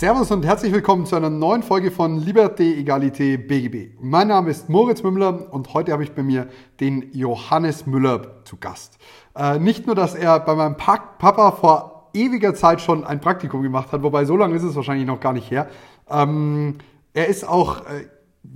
[0.00, 3.98] Servus und herzlich willkommen zu einer neuen Folge von Liberté, Egalité, BGB.
[4.00, 6.48] Mein Name ist Moritz Mümmler und heute habe ich bei mir
[6.80, 8.96] den Johannes Müller zu Gast.
[9.36, 13.60] Äh, nicht nur, dass er bei meinem pa Papa vor ewiger Zeit schon ein Praktikum
[13.60, 15.68] gemacht hat, wobei so lange ist es wahrscheinlich noch gar nicht her.
[16.08, 16.78] Ähm,
[17.12, 18.06] er ist auch äh,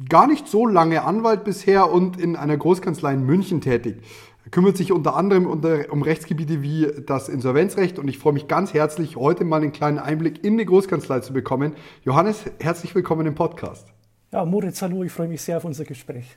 [0.09, 4.01] gar nicht so lange Anwalt bisher und in einer Großkanzlei in München tätig.
[4.45, 8.47] Er kümmert sich unter anderem unter, um Rechtsgebiete wie das Insolvenzrecht und ich freue mich
[8.47, 11.75] ganz herzlich, heute mal einen kleinen Einblick in die Großkanzlei zu bekommen.
[12.05, 13.89] Johannes, herzlich willkommen im Podcast.
[14.33, 16.37] Ja, Moritz, hallo, ich freue mich sehr auf unser Gespräch.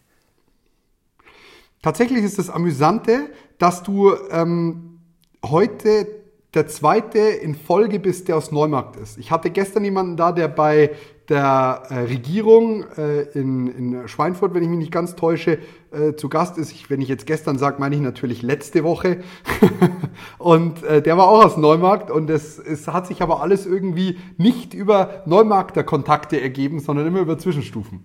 [1.81, 4.99] Tatsächlich ist das Amüsante, dass du ähm,
[5.43, 6.07] heute
[6.53, 9.17] der zweite in Folge bist, der aus Neumarkt ist.
[9.17, 10.91] Ich hatte gestern jemanden da, der bei
[11.29, 15.59] der äh, Regierung äh, in, in Schweinfurt, wenn ich mich nicht ganz täusche,
[15.91, 16.89] äh, zu Gast ist.
[16.89, 19.19] Wenn ich jetzt gestern sage, meine ich natürlich letzte Woche.
[20.37, 24.73] und der war auch aus Neumarkt und es, es hat sich aber alles irgendwie nicht
[24.73, 28.03] über Neumarkter Kontakte ergeben, sondern immer über Zwischenstufen.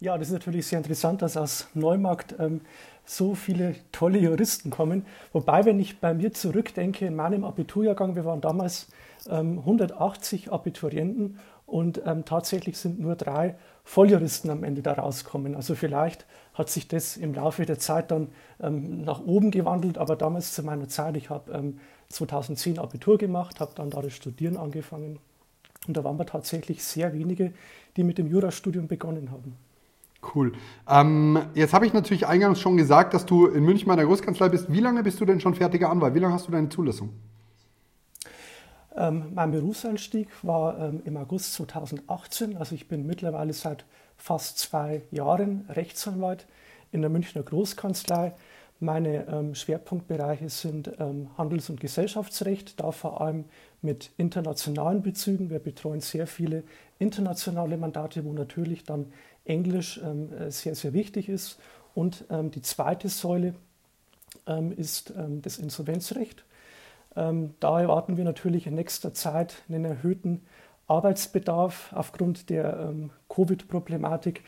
[0.00, 2.60] Ja, das ist natürlich sehr interessant, dass aus Neumarkt ähm,
[3.04, 5.04] so viele tolle Juristen kommen.
[5.32, 8.88] Wobei, wenn ich bei mir zurückdenke, in meinem Abiturjahrgang, wir waren damals
[9.28, 15.54] ähm, 180 Abiturienten und ähm, tatsächlich sind nur drei Volljuristen am Ende da rauskommen.
[15.54, 18.28] Also vielleicht hat sich das im Laufe der Zeit dann
[18.60, 23.60] ähm, nach oben gewandelt, aber damals zu meiner Zeit, ich habe ähm, 2010 Abitur gemacht,
[23.60, 25.18] habe dann da das Studieren angefangen
[25.86, 27.52] und da waren wir tatsächlich sehr wenige,
[27.96, 29.56] die mit dem Jurastudium begonnen haben.
[30.34, 30.52] Cool.
[30.88, 34.48] Ähm, jetzt habe ich natürlich eingangs schon gesagt, dass du in München bei der Großkanzlei
[34.48, 34.72] bist.
[34.72, 36.14] Wie lange bist du denn schon fertiger Anwalt?
[36.14, 37.10] Wie lange hast du deine Zulassung?
[38.96, 42.56] Ähm, mein Berufseinstieg war ähm, im August 2018.
[42.56, 43.84] Also ich bin mittlerweile seit
[44.16, 46.46] fast zwei Jahren Rechtsanwalt
[46.92, 48.34] in der Münchner Großkanzlei.
[48.80, 53.44] Meine ähm, Schwerpunktbereiche sind ähm, Handels- und Gesellschaftsrecht, da vor allem
[53.82, 55.50] mit internationalen Bezügen.
[55.50, 56.64] Wir betreuen sehr viele
[56.98, 59.12] internationale Mandate, wo natürlich dann
[59.44, 61.58] Englisch ähm, äh, sehr, sehr wichtig ist.
[61.94, 63.54] Und ähm, die zweite Säule
[64.46, 66.44] ähm, ist das Insolvenzrecht.
[67.14, 70.42] Da erwarten wir natürlich in nächster Zeit einen erhöhten
[70.88, 72.92] Arbeitsbedarf aufgrund der
[73.28, 74.42] Covid-Problematik.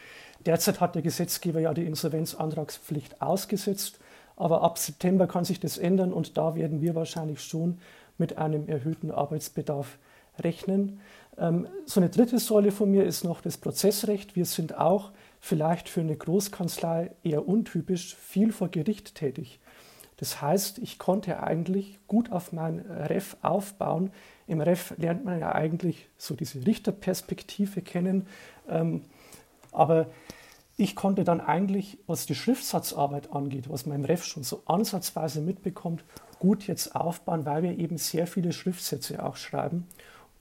[0.44, 4.00] Derzeit hat der Gesetzgeber ja die Insolvenzantragspflicht ausgesetzt,
[4.34, 7.78] aber ab September kann sich das ändern und da werden wir wahrscheinlich schon
[8.18, 9.98] mit einem erhöhten Arbeitsbedarf
[10.40, 11.00] rechnen.
[11.38, 14.36] Ähm, so eine dritte Säule von mir ist noch das Prozessrecht.
[14.36, 19.60] Wir sind auch vielleicht für eine Großkanzlei eher untypisch viel vor Gericht tätig.
[20.16, 24.10] Das heißt, ich konnte eigentlich gut auf mein Ref aufbauen.
[24.46, 28.26] Im Ref lernt man ja eigentlich so diese Richterperspektive kennen.
[28.68, 29.02] Ähm,
[29.72, 30.06] aber
[30.78, 35.40] ich konnte dann eigentlich, was die Schriftsatzarbeit angeht, was man im Ref schon so ansatzweise
[35.40, 36.04] mitbekommt,
[36.38, 39.86] gut jetzt aufbauen, weil wir eben sehr viele Schriftsätze auch schreiben.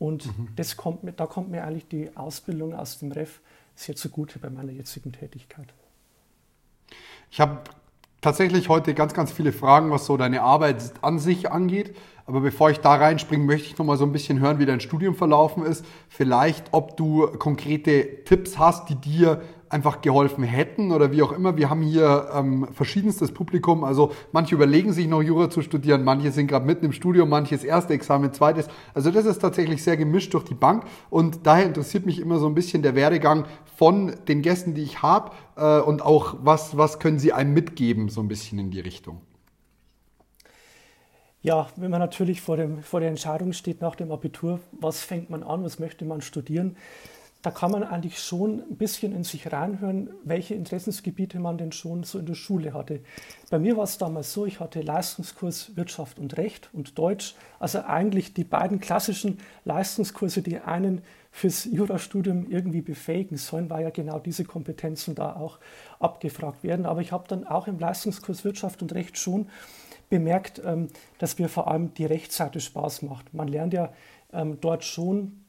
[0.05, 0.49] Und mhm.
[0.55, 3.39] das kommt mir, da kommt mir eigentlich die Ausbildung aus dem Ref
[3.75, 5.67] sehr zugute bei meiner jetzigen Tätigkeit.
[7.31, 7.61] Ich habe
[8.21, 11.95] tatsächlich heute ganz, ganz viele Fragen, was so deine Arbeit an sich angeht.
[12.27, 14.79] Aber bevor ich da reinspringe, möchte ich noch mal so ein bisschen hören, wie dein
[14.79, 15.85] Studium verlaufen ist.
[16.09, 21.57] Vielleicht, ob du konkrete Tipps hast, die dir einfach geholfen hätten oder wie auch immer.
[21.57, 23.83] Wir haben hier ähm, verschiedenstes Publikum.
[23.83, 27.63] Also manche überlegen sich noch Jura zu studieren, manche sind gerade mitten im Studium, manches
[27.63, 28.67] erste Examen, zweites.
[28.93, 32.47] Also das ist tatsächlich sehr gemischt durch die Bank und daher interessiert mich immer so
[32.47, 36.99] ein bisschen der Werdegang von den Gästen, die ich habe äh, und auch was, was
[36.99, 39.21] können sie einem mitgeben, so ein bisschen in die Richtung.
[41.45, 45.29] Ja, wenn man natürlich vor, dem, vor der Entscheidung steht nach dem Abitur, was fängt
[45.29, 46.75] man an, was möchte man studieren,
[47.43, 52.01] da kann man eigentlich schon ein bisschen in sich reinhören, welche Interessensgebiete man denn schon
[52.01, 53.01] so in der Schule hatte.
[53.51, 57.81] Bei mir war es damals so, ich hatte Leistungskurs Wirtschaft und Recht und Deutsch, also
[57.81, 64.17] eigentlich die beiden klassischen Leistungskurse, die einen fürs Jurastudium irgendwie befähigen sollen, weil ja genau
[64.17, 65.59] diese Kompetenzen da auch
[65.99, 66.87] abgefragt werden.
[66.87, 69.47] Aber ich habe dann auch im Leistungskurs Wirtschaft und Recht schon
[70.09, 73.33] bemerkt, ähm, dass mir vor allem die Rechtsseite Spaß macht.
[73.33, 73.93] Man lernt ja
[74.33, 75.43] ähm, dort schon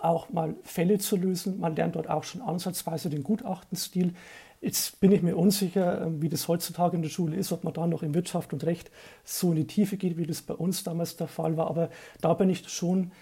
[0.00, 1.60] auch mal Fälle zu lösen.
[1.60, 4.14] Man lernt dort auch schon ansatzweise den Gutachtenstil.
[4.60, 7.72] Jetzt bin ich mir unsicher, ähm, wie das heutzutage in der Schule ist, ob man
[7.72, 8.90] da noch in Wirtschaft und Recht
[9.24, 11.68] so in die Tiefe geht, wie das bei uns damals der Fall war.
[11.68, 11.90] Aber
[12.20, 13.12] da bin ich schon,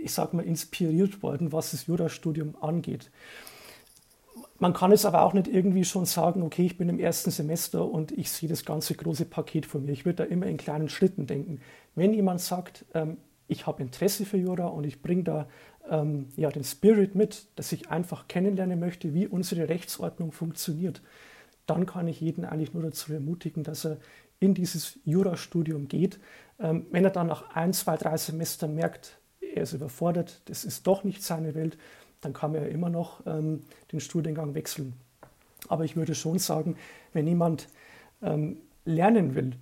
[0.00, 3.10] ich sage mal, inspiriert worden, was das Jurastudium angeht.
[4.60, 7.90] Man kann es aber auch nicht irgendwie schon sagen, okay, ich bin im ersten Semester
[7.90, 9.90] und ich sehe das ganze große Paket vor mir.
[9.90, 11.60] Ich würde da immer in kleinen Schritten denken.
[11.94, 13.16] Wenn jemand sagt, ähm,
[13.48, 15.48] ich habe Interesse für Jura und ich bringe da
[15.88, 21.00] ähm, ja, den Spirit mit, dass ich einfach kennenlernen möchte, wie unsere Rechtsordnung funktioniert,
[21.64, 23.96] dann kann ich jeden eigentlich nur dazu ermutigen, dass er
[24.40, 26.20] in dieses Jurastudium geht.
[26.58, 30.86] Ähm, wenn er dann nach ein, zwei, drei Semestern merkt, er ist überfordert, das ist
[30.86, 31.78] doch nicht seine Welt,
[32.20, 33.62] dann kann er immer noch ähm,
[33.92, 34.94] den Studiengang wechseln.
[35.68, 36.76] Aber ich würde schon sagen,
[37.12, 37.68] wenn jemand
[38.22, 39.52] ähm, lernen will,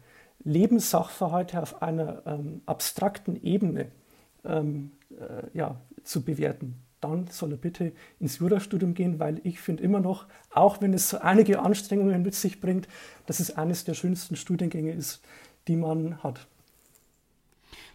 [0.44, 3.90] Lebenssachverhalte auf einer ähm, abstrakten Ebene
[4.44, 9.82] ähm, äh, ja, zu bewerten, dann soll er bitte ins Jurastudium gehen, weil ich finde
[9.82, 12.88] immer noch, auch wenn es so einige Anstrengungen mit sich bringt,
[13.26, 15.22] dass es eines der schönsten Studiengänge ist,
[15.68, 16.46] die man hat.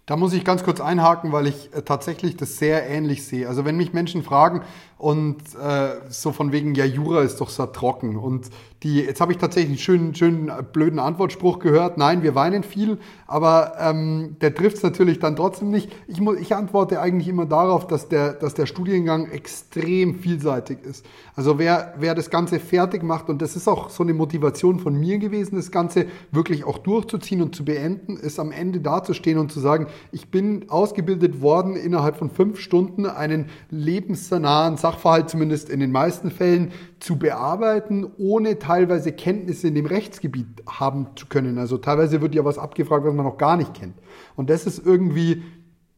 [0.06, 3.48] Da muss ich ganz kurz einhaken, weil ich äh, tatsächlich das sehr ähnlich sehe.
[3.48, 4.62] Also wenn mich Menschen fragen
[5.04, 8.50] und äh, so von wegen, ja, Jura ist doch so trocken und
[8.84, 11.98] die, jetzt habe ich tatsächlich einen schönen, schönen äh, blöden Antwortspruch gehört.
[11.98, 12.98] Nein, wir weinen viel,
[13.28, 15.92] aber ähm, der trifft es natürlich dann trotzdem nicht.
[16.08, 21.06] Ich, muss, ich antworte eigentlich immer darauf, dass der, dass der Studiengang extrem vielseitig ist.
[21.36, 24.98] Also wer, wer das Ganze fertig macht, und das ist auch so eine Motivation von
[24.98, 29.52] mir gewesen, das Ganze wirklich auch durchzuziehen und zu beenden, ist am Ende dazustehen und
[29.52, 35.80] zu sagen, ich bin ausgebildet worden, innerhalb von fünf Stunden einen lebensnahen Sachverhalt, zumindest in
[35.80, 41.58] den meisten Fällen, zu bearbeiten, ohne teilweise Kenntnisse in dem Rechtsgebiet haben zu können.
[41.58, 43.96] Also teilweise wird ja was abgefragt, was man noch gar nicht kennt.
[44.36, 45.44] Und das ist irgendwie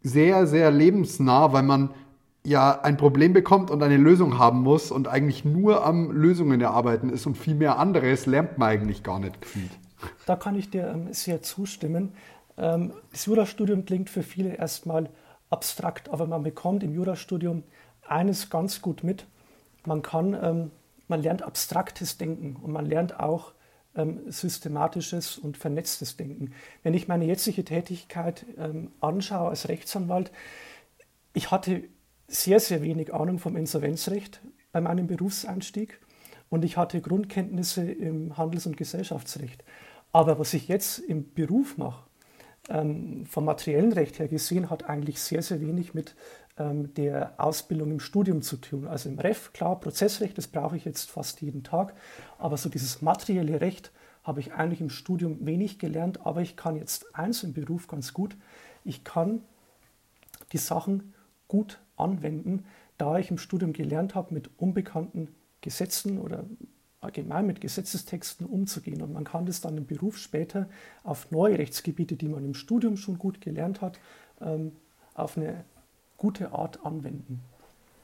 [0.02, 1.92] sehr, sehr lebensnah, weil man
[2.44, 7.10] ja ein Problem bekommt und eine Lösung haben muss und eigentlich nur am Lösungen erarbeiten
[7.10, 9.72] ist und viel mehr anderes lernt man eigentlich gar nicht gefühlt.
[10.28, 12.14] Da kann ich dir ähm, sehr zustimmen.
[12.58, 15.10] Ähm, das Jurastudium klingt für viele erstmal
[15.50, 17.64] abstrakt, aber man bekommt im Jurastudium
[18.08, 19.26] eines ganz gut mit.
[19.86, 20.72] Man kann ähm,
[21.08, 23.54] man lernt abstraktes Denken und man lernt auch
[23.96, 26.54] ähm, systematisches und vernetztes Denken.
[26.84, 30.32] Wenn ich meine jetzige Tätigkeit ähm, anschaue als Rechtsanwalt,
[31.34, 31.84] ich hatte
[32.28, 34.42] sehr, sehr wenig Ahnung vom Insolvenzrecht
[34.72, 36.00] bei meinem Berufseinstieg
[36.50, 39.64] und ich hatte Grundkenntnisse im Handels- und Gesellschaftsrecht.
[40.12, 42.06] Aber was ich jetzt im Beruf mache,
[42.70, 46.16] ähm, vom materiellen Recht her gesehen, hat eigentlich sehr, sehr wenig mit
[46.58, 48.88] ähm, der Ausbildung im Studium zu tun.
[48.88, 51.94] Also im Ref, klar, Prozessrecht, das brauche ich jetzt fast jeden Tag,
[52.38, 53.92] aber so dieses materielle Recht
[54.24, 58.14] habe ich eigentlich im Studium wenig gelernt, aber ich kann jetzt eins im Beruf ganz
[58.14, 58.36] gut,
[58.84, 59.42] ich kann
[60.52, 61.14] die Sachen
[61.48, 62.66] gut anwenden,
[62.98, 65.30] da ich im Studium gelernt habe, mit unbekannten
[65.62, 66.46] Gesetzen oder
[67.02, 69.02] allgemein mit Gesetzestexten umzugehen.
[69.02, 70.68] Und man kann das dann im Beruf später
[71.04, 74.00] auf neue Rechtsgebiete, die man im Studium schon gut gelernt hat,
[74.42, 74.72] ähm,
[75.14, 75.64] auf eine
[76.18, 77.42] gute Art anwenden.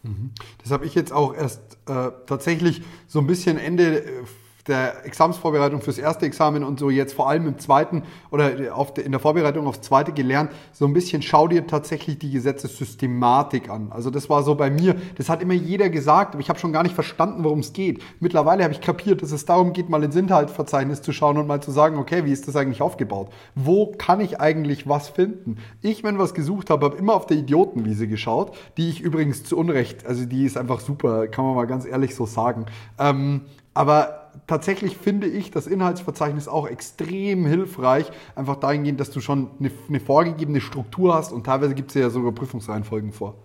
[0.03, 0.31] Mhm.
[0.61, 4.23] Das habe ich jetzt auch erst äh, tatsächlich so ein bisschen Ende äh,
[4.67, 8.71] der Examensvorbereitung fürs erste Examen und so jetzt vor allem im zweiten oder de,
[9.03, 13.91] in der Vorbereitung aufs zweite gelernt, so ein bisschen schau dir tatsächlich die Gesetzessystematik an.
[13.91, 16.73] Also das war so bei mir, das hat immer jeder gesagt, aber ich habe schon
[16.73, 18.01] gar nicht verstanden, worum es geht.
[18.19, 21.61] Mittlerweile habe ich kapiert, dass es darum geht, mal ins Inhaltsverzeichnis zu schauen und mal
[21.61, 23.29] zu sagen, okay, wie ist das eigentlich aufgebaut?
[23.55, 25.57] Wo kann ich eigentlich was finden?
[25.81, 29.57] Ich, wenn was gesucht habe, habe immer auf der Idiotenwiese geschaut, die ich übrigens zu
[29.57, 32.65] Unrecht, also die ist einfach super, kann man mal ganz ehrlich so sagen.
[32.99, 33.41] Ähm,
[33.73, 39.71] aber tatsächlich finde ich das Inhaltsverzeichnis auch extrem hilfreich, einfach dahingehend, dass du schon eine,
[39.87, 43.35] eine vorgegebene Struktur hast und teilweise gibt es ja sogar Prüfungsreihenfolgen vor.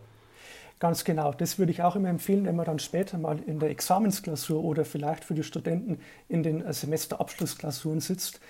[0.79, 1.33] Ganz genau.
[1.33, 4.85] Das würde ich auch immer empfehlen, wenn man dann später mal in der Examensklausur oder
[4.85, 8.41] vielleicht für die Studenten in den äh, Semesterabschlussklausuren sitzt.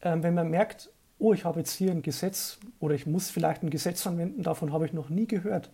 [0.00, 3.62] Ähm, wenn man merkt, oh, ich habe jetzt hier ein Gesetz oder ich muss vielleicht
[3.62, 5.70] ein Gesetz anwenden, davon habe ich noch nie gehört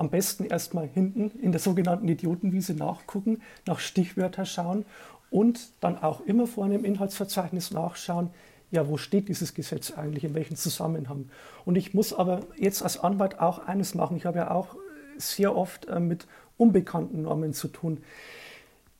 [0.00, 4.86] am besten erstmal hinten in der sogenannten Idiotenwiese nachgucken, nach Stichwörtern schauen
[5.30, 8.30] und dann auch immer vorne im Inhaltsverzeichnis nachschauen,
[8.70, 11.28] ja, wo steht dieses Gesetz eigentlich, in welchem Zusammenhang.
[11.66, 14.16] Und ich muss aber jetzt als Anwalt auch eines machen.
[14.16, 14.74] Ich habe ja auch
[15.18, 16.26] sehr oft äh, mit
[16.56, 17.98] unbekannten Normen zu tun.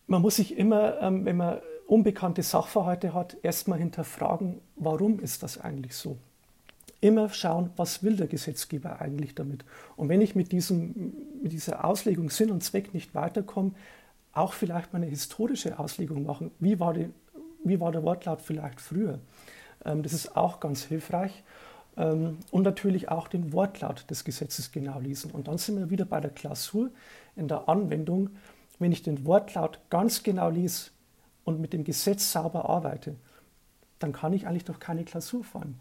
[0.07, 5.59] Man muss sich immer, ähm, wenn man unbekannte Sachverhalte hat, erstmal hinterfragen, warum ist das
[5.59, 6.19] eigentlich so?
[7.00, 9.64] Immer schauen, was will der Gesetzgeber eigentlich damit.
[9.97, 13.73] Und wenn ich mit, diesem, mit dieser Auslegung Sinn und Zweck nicht weiterkomme,
[14.33, 16.50] auch vielleicht mal eine historische Auslegung machen.
[16.61, 17.11] Wie war, die,
[17.64, 19.19] wie war der Wortlaut vielleicht früher?
[19.85, 21.42] Ähm, das ist auch ganz hilfreich.
[21.97, 25.30] Ähm, und natürlich auch den Wortlaut des Gesetzes genau lesen.
[25.30, 26.90] Und dann sind wir wieder bei der Klausur
[27.35, 28.30] in der Anwendung.
[28.78, 30.90] Wenn ich den Wortlaut ganz genau lese
[31.45, 33.16] und mit dem Gesetz sauber arbeite,
[33.99, 35.78] dann kann ich eigentlich doch keine Klausur fahren.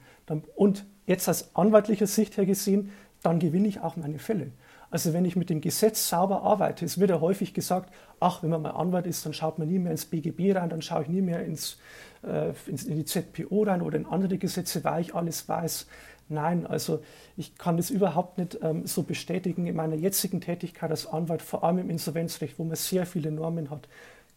[0.55, 2.92] und jetzt aus anwaltlicher Sicht her gesehen,
[3.24, 4.51] dann gewinne ich auch meine Fälle.
[4.92, 8.50] Also wenn ich mit dem Gesetz sauber arbeite, es wird ja häufig gesagt, ach, wenn
[8.51, 11.10] man mal Anwalt ist, dann schaut man nie mehr ins BGB rein, dann schaue ich
[11.10, 11.78] nie mehr ins,
[12.24, 15.88] äh, in die ZPO rein oder in andere Gesetze, weil ich alles weiß.
[16.30, 17.01] Nein, also
[17.38, 21.63] ich kann das überhaupt nicht ähm, so bestätigen in meiner jetzigen Tätigkeit als Anwalt, vor
[21.63, 23.89] allem im Insolvenzrecht, wo man sehr viele Normen hat.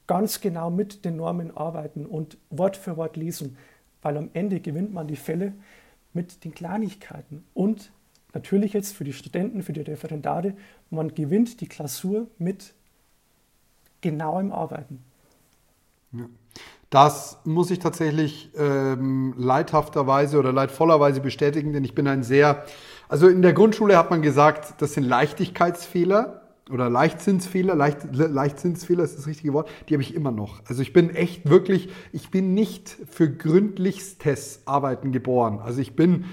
[0.07, 3.57] Ganz genau mit den Normen arbeiten und Wort für Wort lesen,
[4.00, 5.52] weil am Ende gewinnt man die Fälle
[6.12, 7.45] mit den Kleinigkeiten.
[7.54, 7.90] Und
[8.35, 10.54] natürlich jetzt für die Studenten, für die Referendare,
[10.90, 12.75] man gewinnt die Klausur mit
[14.00, 15.02] genauem Arbeiten.
[16.12, 16.26] Ja.
[16.90, 22.66] Das muss ich tatsächlich ähm, leidhafterweise oder leidvollerweise bestätigen, denn ich bin ein sehr,
[23.09, 29.19] also in der Grundschule hat man gesagt, das sind Leichtigkeitsfehler oder Leichtzinsfehler, Leicht, Leichtzinsfehler ist
[29.19, 30.61] das richtige Wort, die habe ich immer noch.
[30.69, 35.59] Also ich bin echt wirklich, ich bin nicht für gründlichstes Arbeiten geboren.
[35.61, 36.25] Also ich bin,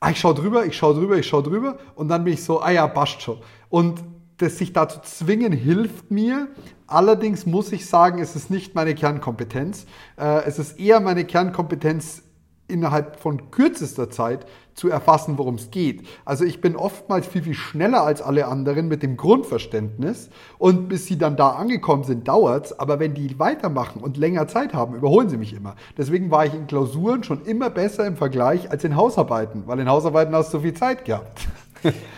[0.00, 2.60] ah, ich schaue drüber, ich schaue drüber, ich schaue drüber und dann bin ich so,
[2.60, 3.38] ah ja, passt schon.
[3.68, 4.02] Und
[4.38, 6.48] das sich dazu zwingen hilft mir,
[6.88, 9.84] Allerdings muss ich sagen, es ist nicht meine Kernkompetenz.
[10.16, 12.22] Äh, es ist eher meine Kernkompetenz,
[12.68, 16.06] innerhalb von kürzester Zeit zu erfassen, worum es geht.
[16.24, 21.06] Also ich bin oftmals viel, viel schneller als alle anderen mit dem Grundverständnis und bis
[21.06, 22.78] sie dann da angekommen sind, dauert's.
[22.78, 25.74] Aber wenn die weitermachen und länger Zeit haben, überholen sie mich immer.
[25.96, 29.88] Deswegen war ich in Klausuren schon immer besser im Vergleich als in Hausarbeiten, weil in
[29.88, 31.48] Hausarbeiten hast du viel Zeit gehabt.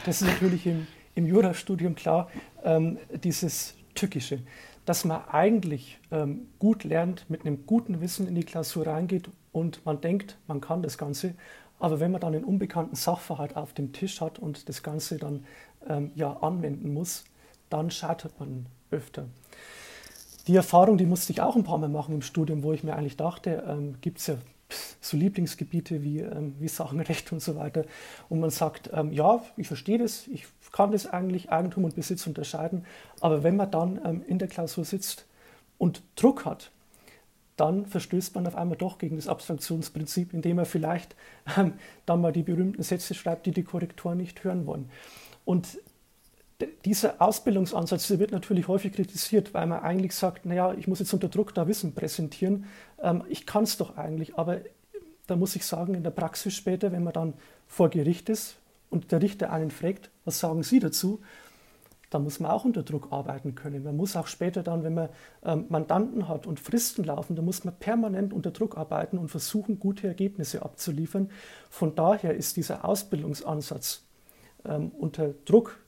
[0.04, 2.28] Das ist natürlich im, im Jurastudium klar,
[2.64, 4.40] ähm, dieses Tückische,
[4.90, 9.86] dass man eigentlich ähm, gut lernt, mit einem guten Wissen in die Klausur reingeht und
[9.86, 11.34] man denkt, man kann das Ganze.
[11.78, 15.44] Aber wenn man dann einen unbekannten Sachverhalt auf dem Tisch hat und das Ganze dann
[15.88, 17.22] ähm, ja, anwenden muss,
[17.68, 19.26] dann scheitert man öfter.
[20.48, 22.96] Die Erfahrung, die musste ich auch ein paar Mal machen im Studium, wo ich mir
[22.96, 24.38] eigentlich dachte, ähm, gibt es ja
[25.00, 27.84] so Lieblingsgebiete wie, ähm, wie Sachenrecht und so weiter.
[28.28, 32.26] Und man sagt, ähm, ja, ich verstehe das, ich kann das eigentlich Eigentum und Besitz
[32.26, 32.84] unterscheiden,
[33.20, 35.26] aber wenn man dann ähm, in der Klausur sitzt
[35.78, 36.70] und Druck hat,
[37.56, 41.14] dann verstößt man auf einmal doch gegen das Abstraktionsprinzip, indem er vielleicht
[41.58, 41.74] ähm,
[42.06, 44.90] dann mal die berühmten Sätze schreibt, die die Korrektoren nicht hören wollen.
[45.44, 45.78] Und
[46.84, 51.12] dieser Ausbildungsansatz der wird natürlich häufig kritisiert, weil man eigentlich sagt, naja, ich muss jetzt
[51.12, 52.66] unter Druck da Wissen präsentieren.
[53.02, 54.60] Ähm, ich kann es doch eigentlich, aber
[55.26, 57.34] da muss ich sagen, in der Praxis später, wenn man dann
[57.66, 58.56] vor Gericht ist
[58.90, 61.20] und der Richter einen fragt, was sagen Sie dazu,
[62.10, 63.84] da muss man auch unter Druck arbeiten können.
[63.84, 65.08] Man muss auch später dann, wenn man
[65.44, 69.78] ähm, Mandanten hat und Fristen laufen, da muss man permanent unter Druck arbeiten und versuchen,
[69.78, 71.30] gute Ergebnisse abzuliefern.
[71.70, 74.02] Von daher ist dieser Ausbildungsansatz
[74.64, 75.78] ähm, unter Druck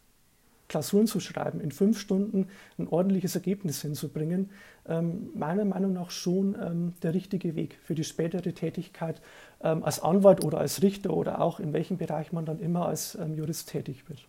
[0.72, 2.48] Klausuren zu schreiben, in fünf Stunden
[2.78, 4.48] ein ordentliches Ergebnis hinzubringen,
[4.88, 9.20] ähm, meiner Meinung nach schon ähm, der richtige Weg für die spätere Tätigkeit
[9.62, 13.16] ähm, als Anwalt oder als Richter oder auch in welchem Bereich man dann immer als
[13.16, 14.26] ähm, Jurist tätig wird.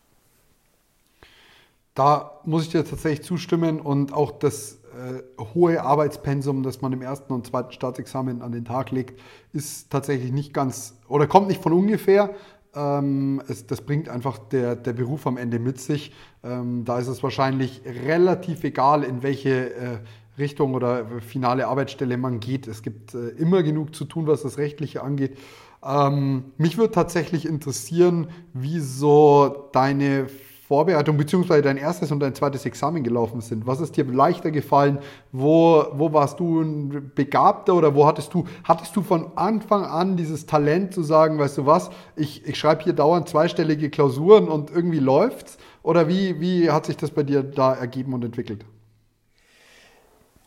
[1.96, 7.02] Da muss ich dir tatsächlich zustimmen und auch das äh, hohe Arbeitspensum, das man im
[7.02, 9.20] ersten und zweiten Staatsexamen an den Tag legt,
[9.54, 12.36] ist tatsächlich nicht ganz oder kommt nicht von ungefähr.
[12.76, 16.14] Ähm, es, das bringt einfach der, der Beruf am Ende mit sich.
[16.44, 19.98] Ähm, da ist es wahrscheinlich relativ egal, in welche äh,
[20.38, 22.68] Richtung oder finale Arbeitsstelle man geht.
[22.68, 25.38] Es gibt äh, immer genug zu tun, was das Rechtliche angeht.
[25.84, 30.28] Ähm, mich würde tatsächlich interessieren, wie so deine
[30.74, 31.62] Vorbereitung bzw.
[31.62, 33.68] dein erstes und dein zweites Examen gelaufen sind?
[33.68, 34.98] Was ist dir leichter gefallen?
[35.32, 40.18] Wo, wo warst du ein Begabter oder wo hattest du, hattest du von Anfang an
[40.18, 44.72] dieses Talent zu sagen, weißt du was, ich, ich schreibe hier dauernd zweistellige Klausuren und
[44.72, 45.60] irgendwie läuft's?
[45.84, 48.66] Oder wie, wie hat sich das bei dir da ergeben und entwickelt?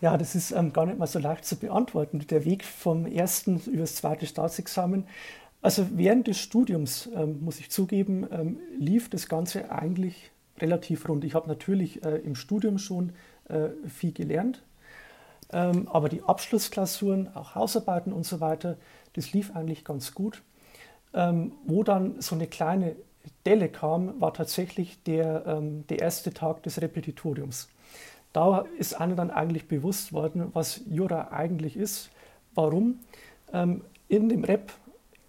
[0.00, 2.26] Ja, das ist ähm, gar nicht mal so leicht zu beantworten.
[2.28, 5.06] Der Weg vom ersten über das zweite Staatsexamen
[5.62, 11.24] also während des Studiums, ähm, muss ich zugeben, ähm, lief das Ganze eigentlich relativ rund.
[11.24, 13.12] Ich habe natürlich äh, im Studium schon
[13.48, 14.62] äh, viel gelernt,
[15.52, 18.76] ähm, aber die Abschlussklausuren, auch Hausarbeiten und so weiter,
[19.14, 20.42] das lief eigentlich ganz gut.
[21.14, 22.96] Ähm, wo dann so eine kleine
[23.44, 27.68] Delle kam, war tatsächlich der, ähm, der erste Tag des Repetitoriums.
[28.32, 32.10] Da ist einem dann eigentlich bewusst worden, was Jura eigentlich ist.
[32.54, 33.00] Warum?
[33.52, 34.72] Ähm, in dem Rep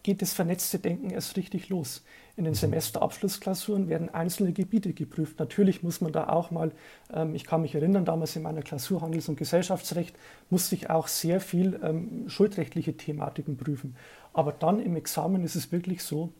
[0.07, 2.01] geht das vernetzte Denken erst richtig los.
[2.37, 2.59] In den mhm.
[2.59, 5.37] Semesterabschlussklausuren werden einzelne Gebiete geprüft.
[5.37, 6.71] Natürlich muss man da auch mal,
[7.13, 10.15] ähm, ich kann mich erinnern, damals in meiner Klausur Handels- und Gesellschaftsrecht
[10.49, 13.97] musste ich auch sehr viel ähm, schuldrechtliche Thematiken prüfen.
[14.31, 16.31] Aber dann im Examen ist es wirklich so,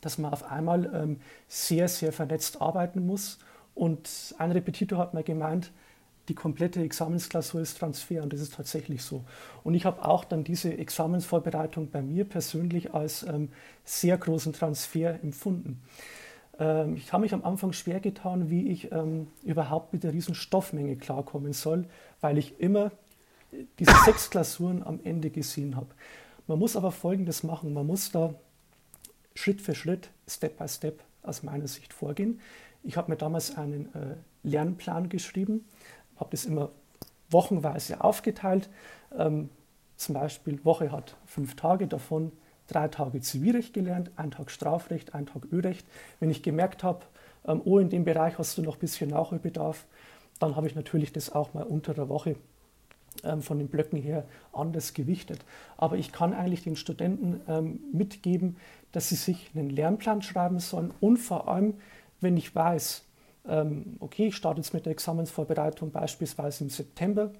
[0.00, 1.16] dass man auf einmal ähm,
[1.48, 3.40] sehr, sehr vernetzt arbeiten muss.
[3.74, 5.72] Und ein Repetitor hat mal gemeint,
[6.28, 9.24] die komplette Examensklausur ist Transfer und das ist tatsächlich so.
[9.64, 13.48] Und ich habe auch dann diese Examensvorbereitung bei mir persönlich als ähm,
[13.84, 15.82] sehr großen Transfer empfunden.
[16.58, 20.34] Ähm, ich habe mich am Anfang schwer getan, wie ich ähm, überhaupt mit der riesen
[20.34, 21.86] Stoffmenge klarkommen soll,
[22.20, 22.92] weil ich immer
[23.78, 25.88] diese sechs Klausuren am Ende gesehen habe.
[26.46, 27.72] Man muss aber Folgendes machen.
[27.72, 28.34] Man muss da
[29.34, 32.40] Schritt für Schritt, Step by Step aus meiner Sicht vorgehen.
[32.82, 35.64] Ich habe mir damals einen äh, Lernplan geschrieben,
[36.16, 36.70] habe das immer
[37.30, 38.68] wochenweise aufgeteilt.
[39.16, 39.50] Ähm,
[39.96, 42.32] zum Beispiel Woche hat fünf Tage, davon
[42.66, 45.86] drei Tage Zivilrecht gelernt, ein Tag Strafrecht, ein Tag Örecht.
[46.20, 47.04] Wenn ich gemerkt habe,
[47.46, 49.86] ähm, oh, in dem Bereich hast du noch ein bisschen Nachholbedarf,
[50.38, 52.36] dann habe ich natürlich das auch mal unter der Woche
[53.24, 55.44] ähm, von den Blöcken her anders gewichtet.
[55.76, 58.56] Aber ich kann eigentlich den Studenten ähm, mitgeben,
[58.92, 61.74] dass sie sich einen Lernplan schreiben sollen und vor allem,
[62.20, 63.04] wenn ich weiß,
[63.48, 67.32] ähm, okay, ich starte jetzt mit der Examensvorbereitung beispielsweise im September,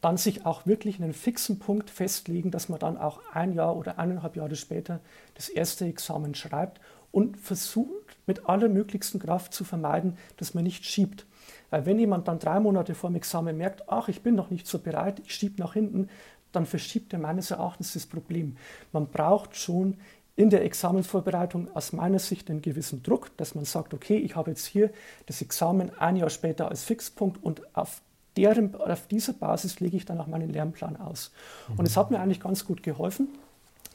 [0.00, 3.98] dann sich auch wirklich einen fixen Punkt festlegen, dass man dann auch ein Jahr oder
[3.98, 5.00] eineinhalb Jahre später
[5.34, 6.80] das erste Examen schreibt
[7.12, 11.26] und versucht mit aller möglichsten Kraft zu vermeiden, dass man nicht schiebt.
[11.70, 14.66] Weil wenn jemand dann drei Monate vor dem Examen merkt, ach, ich bin noch nicht
[14.66, 16.08] so bereit, ich schiebe nach hinten,
[16.52, 18.56] dann verschiebt er meines Erachtens das Problem.
[18.92, 19.96] Man braucht schon
[20.36, 24.50] in der Examensvorbereitung aus meiner Sicht einen gewissen Druck, dass man sagt, okay, ich habe
[24.50, 24.90] jetzt hier
[25.26, 28.00] das Examen ein Jahr später als Fixpunkt und auf,
[28.36, 31.32] deren, auf dieser Basis lege ich dann auch meinen Lernplan aus.
[31.68, 31.80] Mhm.
[31.80, 33.28] Und es hat mir eigentlich ganz gut geholfen,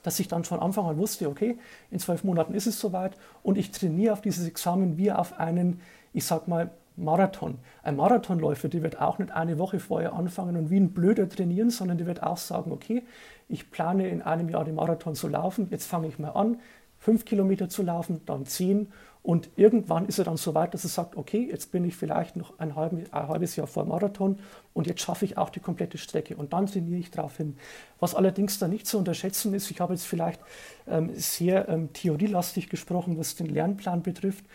[0.04, 1.58] dass ich dann von Anfang an wusste, okay,
[1.90, 5.82] in zwölf Monaten ist es soweit und ich trainiere auf dieses Examen wie auf einen,
[6.14, 7.60] ich sag mal, Marathon.
[7.84, 11.70] Ein Marathonläufer, der wird auch nicht eine Woche vorher anfangen und wie ein Blöder trainieren,
[11.70, 13.04] sondern der wird auch sagen, okay,
[13.50, 16.58] ich plane in einem Jahr den Marathon zu laufen, jetzt fange ich mal an,
[17.00, 18.88] fünf Kilometer zu laufen, dann zehn
[19.26, 22.36] und irgendwann ist er dann so weit, dass er sagt, okay, jetzt bin ich vielleicht
[22.36, 24.38] noch ein, ein halbes Jahr vor Marathon
[24.76, 27.58] und jetzt schaffe ich auch die komplette Strecke und dann trainiere ich darauf hin.
[28.00, 30.40] Was allerdings da nicht zu unterschätzen ist, ich habe jetzt vielleicht
[30.88, 34.46] ähm, sehr ähm, theorielastig gesprochen, was den Lernplan betrifft,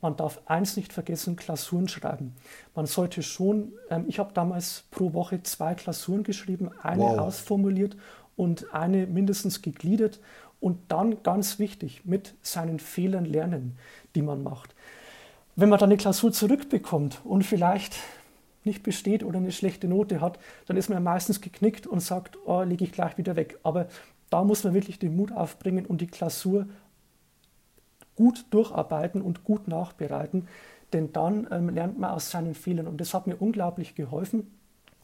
[0.00, 2.34] man darf eins nicht vergessen, Klausuren schreiben.
[2.74, 7.18] Man sollte schon, ähm, ich habe damals pro Woche zwei Klausuren geschrieben, eine wow.
[7.18, 7.96] ausformuliert
[8.36, 10.20] und eine mindestens gegliedert
[10.60, 13.76] und dann ganz wichtig, mit seinen Fehlern lernen,
[14.14, 14.74] die man macht.
[15.56, 17.96] Wenn man dann eine Klausur zurückbekommt und vielleicht
[18.64, 22.62] nicht besteht oder eine schlechte Note hat, dann ist man meistens geknickt und sagt, oh,
[22.62, 23.58] lege ich gleich wieder weg.
[23.62, 23.88] Aber
[24.30, 26.66] da muss man wirklich den Mut aufbringen und die Klausur
[28.18, 30.48] gut durcharbeiten und gut nachbereiten,
[30.92, 32.88] denn dann ähm, lernt man aus seinen Fehlern.
[32.88, 34.50] Und das hat mir unglaublich geholfen.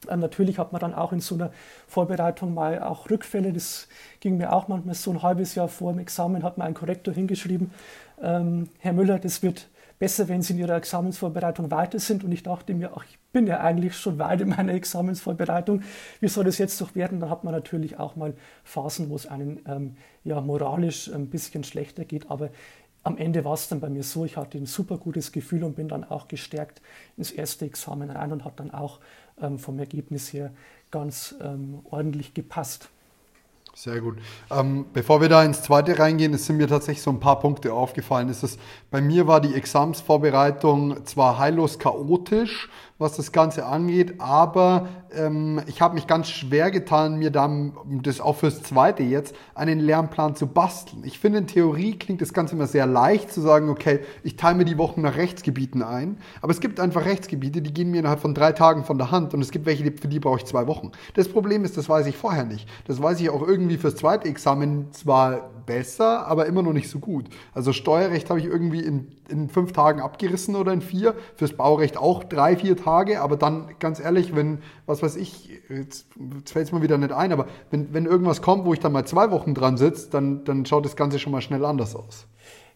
[0.09, 1.53] Ähm, natürlich hat man dann auch in so einer
[1.87, 3.53] Vorbereitung mal auch Rückfälle.
[3.53, 3.87] Das
[4.19, 7.15] ging mir auch manchmal so ein halbes Jahr vor dem Examen, hat mir ein Korrektor
[7.15, 7.71] hingeschrieben,
[8.21, 12.25] ähm, Herr Müller, das wird besser, wenn Sie in Ihrer Examensvorbereitung weiter sind.
[12.25, 15.83] Und ich dachte mir, ach, ich bin ja eigentlich schon weit in meiner Examensvorbereitung.
[16.21, 17.21] Wie soll das jetzt doch werden?
[17.21, 21.65] Dann hat man natürlich auch mal Phasen, wo es einem ähm, ja, moralisch ein bisschen
[21.65, 22.31] schlechter geht.
[22.31, 22.51] Aber
[23.05, 25.77] am Ende war es dann bei mir so, ich hatte ein super gutes Gefühl und
[25.77, 26.81] bin dann auch gestärkt
[27.17, 28.99] ins erste Examen rein und hat dann auch
[29.41, 30.53] ähm, vom Ergebnis her
[30.91, 32.89] ganz ähm, ordentlich gepasst.
[33.75, 34.19] Sehr gut.
[34.53, 37.75] Ähm, bevor wir da ins zweite reingehen, es sind mir tatsächlich so ein paar Punkte
[37.75, 38.29] aufgefallen.
[38.29, 44.89] Es ist, bei mir war die Examsvorbereitung zwar heillos chaotisch, was das Ganze angeht, aber
[45.13, 49.81] ähm, ich habe mich ganz schwer getan, mir dann, das auch fürs zweite jetzt, einen
[49.81, 51.03] Lernplan zu basteln.
[51.05, 54.59] Ich finde, in Theorie klingt das Ganze immer sehr leicht zu sagen, okay, ich teile
[54.59, 58.21] mir die Wochen nach Rechtsgebieten ein, aber es gibt einfach Rechtsgebiete, die gehen mir innerhalb
[58.21, 60.69] von drei Tagen von der Hand und es gibt welche, für die brauche ich zwei
[60.69, 60.93] Wochen.
[61.15, 62.69] Das Problem ist, das weiß ich vorher nicht.
[62.87, 66.99] Das weiß ich auch irgendwie fürs zweite Examen zwar besser, aber immer noch nicht so
[66.99, 67.27] gut.
[67.55, 71.15] Also Steuerrecht habe ich irgendwie in, in fünf Tagen abgerissen oder in vier.
[71.37, 73.21] Fürs Baurecht auch drei, vier Tage.
[73.21, 77.13] Aber dann, ganz ehrlich, wenn, was weiß ich, jetzt, jetzt fällt es mir wieder nicht
[77.13, 80.45] ein, aber wenn, wenn irgendwas kommt, wo ich dann mal zwei Wochen dran sitze, dann,
[80.45, 82.27] dann schaut das Ganze schon mal schnell anders aus.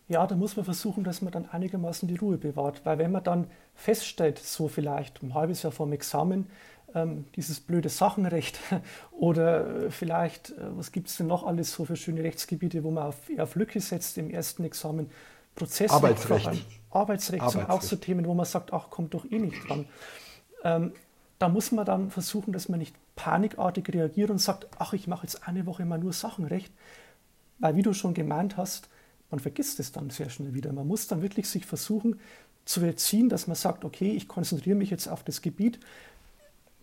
[0.08, 2.80] Ja, da muss man versuchen, dass man dann einigermaßen die Ruhe bewahrt.
[2.84, 6.46] Weil wenn man dann feststellt, so vielleicht ein halbes Jahr vor dem Examen,
[6.94, 8.58] ähm, dieses blöde Sachenrecht
[9.12, 13.04] oder vielleicht, äh, was gibt es denn noch alles so für schöne Rechtsgebiete, wo man
[13.04, 15.10] auf, auf Lücke setzt im ersten Examen.
[15.58, 16.46] Prozessrecht, Arbeitsrecht.
[16.90, 17.50] Arbeitsrecht, Arbeitsrecht.
[17.50, 19.86] sind auch so Themen, wo man sagt, ach, kommt doch eh nicht dran.
[20.64, 20.92] Ähm,
[21.38, 25.24] da muss man dann versuchen, dass man nicht panikartig reagiert und sagt, ach, ich mache
[25.24, 26.72] jetzt eine Woche mal nur Sachenrecht,
[27.58, 28.88] weil wie du schon gemeint hast,
[29.30, 30.72] man vergisst es dann sehr schnell wieder.
[30.72, 32.20] Man muss dann wirklich sich versuchen
[32.64, 35.80] zu erziehen, dass man sagt, okay, ich konzentriere mich jetzt auf das Gebiet,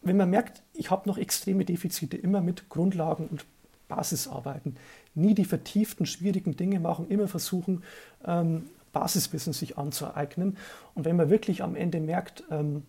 [0.01, 3.45] wenn man merkt, ich habe noch extreme Defizite, immer mit Grundlagen und
[3.87, 4.77] Basisarbeiten,
[5.15, 7.83] nie die vertieften, schwierigen Dinge machen, immer versuchen,
[8.25, 10.57] ähm, Basiswissen sich anzueignen.
[10.93, 12.83] Und wenn man wirklich am Ende merkt, ähm,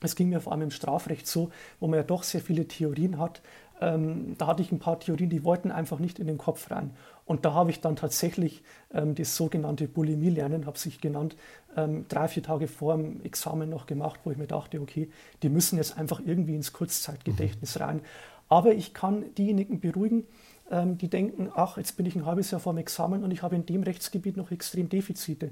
[0.00, 3.18] es ging mir vor allem im Strafrecht so, wo man ja doch sehr viele Theorien
[3.18, 3.42] hat,
[3.80, 6.90] ähm, da hatte ich ein paar Theorien, die wollten einfach nicht in den Kopf rein.
[7.26, 8.62] Und da habe ich dann tatsächlich
[8.92, 11.36] ähm, das sogenannte Bulimie-Lernen, habe sich genannt,
[11.76, 15.10] ähm, drei, vier Tage vor dem Examen noch gemacht, wo ich mir dachte, okay,
[15.42, 17.82] die müssen jetzt einfach irgendwie ins Kurzzeitgedächtnis mhm.
[17.82, 18.00] rein.
[18.48, 20.24] Aber ich kann diejenigen beruhigen,
[20.70, 23.42] ähm, die denken, ach, jetzt bin ich ein halbes Jahr vor dem Examen und ich
[23.42, 25.50] habe in dem Rechtsgebiet noch extrem Defizite.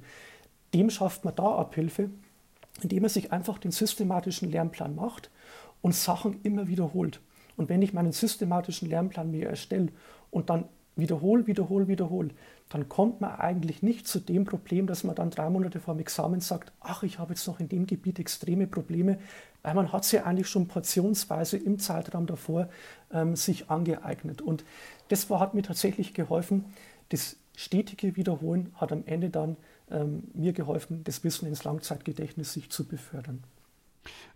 [0.74, 2.10] Dem schafft man da Abhilfe,
[2.82, 5.30] indem man sich einfach den systematischen Lernplan macht
[5.80, 7.20] und Sachen immer wiederholt.
[7.56, 9.88] Und wenn ich meinen systematischen Lernplan mir erstelle
[10.30, 10.64] und dann
[10.96, 12.30] wiederhole, wiederhole, wiederhole,
[12.68, 16.00] dann kommt man eigentlich nicht zu dem Problem, dass man dann drei Monate vor dem
[16.00, 19.18] Examen sagt, ach, ich habe jetzt noch in dem Gebiet extreme Probleme,
[19.66, 22.68] weil man hat sie eigentlich schon portionsweise im Zeitraum davor
[23.12, 24.40] ähm, sich angeeignet.
[24.40, 24.64] Und
[25.08, 26.66] das war, hat mir tatsächlich geholfen.
[27.08, 29.56] Das stetige Wiederholen hat am Ende dann
[29.90, 33.42] ähm, mir geholfen, das Wissen ins Langzeitgedächtnis sich zu befördern.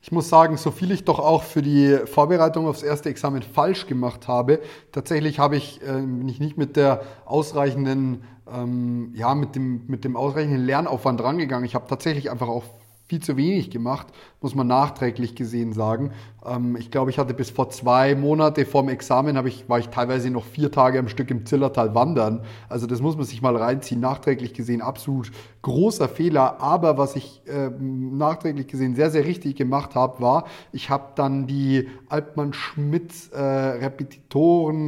[0.03, 3.87] Ich muss sagen, so viel ich doch auch für die Vorbereitung aufs erste Examen falsch
[3.87, 4.59] gemacht habe,
[4.91, 10.03] tatsächlich habe ich, äh, bin ich nicht mit der ausreichenden, ähm, ja, mit dem, mit
[10.03, 11.65] dem ausreichenden Lernaufwand rangegangen.
[11.65, 12.65] Ich habe tatsächlich einfach auch
[13.11, 14.07] viel zu wenig gemacht,
[14.41, 16.13] muss man nachträglich gesehen sagen.
[16.47, 20.31] Ähm, ich glaube, ich hatte bis vor zwei Monate vorm Examen, ich, war ich teilweise
[20.31, 22.43] noch vier Tage am Stück im Zillertal wandern.
[22.69, 24.01] Also das muss man sich mal reinziehen.
[24.01, 26.61] Nachträglich gesehen absolut großer Fehler.
[26.61, 31.47] Aber was ich äh, nachträglich gesehen sehr, sehr richtig gemacht habe, war, ich habe dann
[31.47, 33.79] die Altmann-Schmidt äh,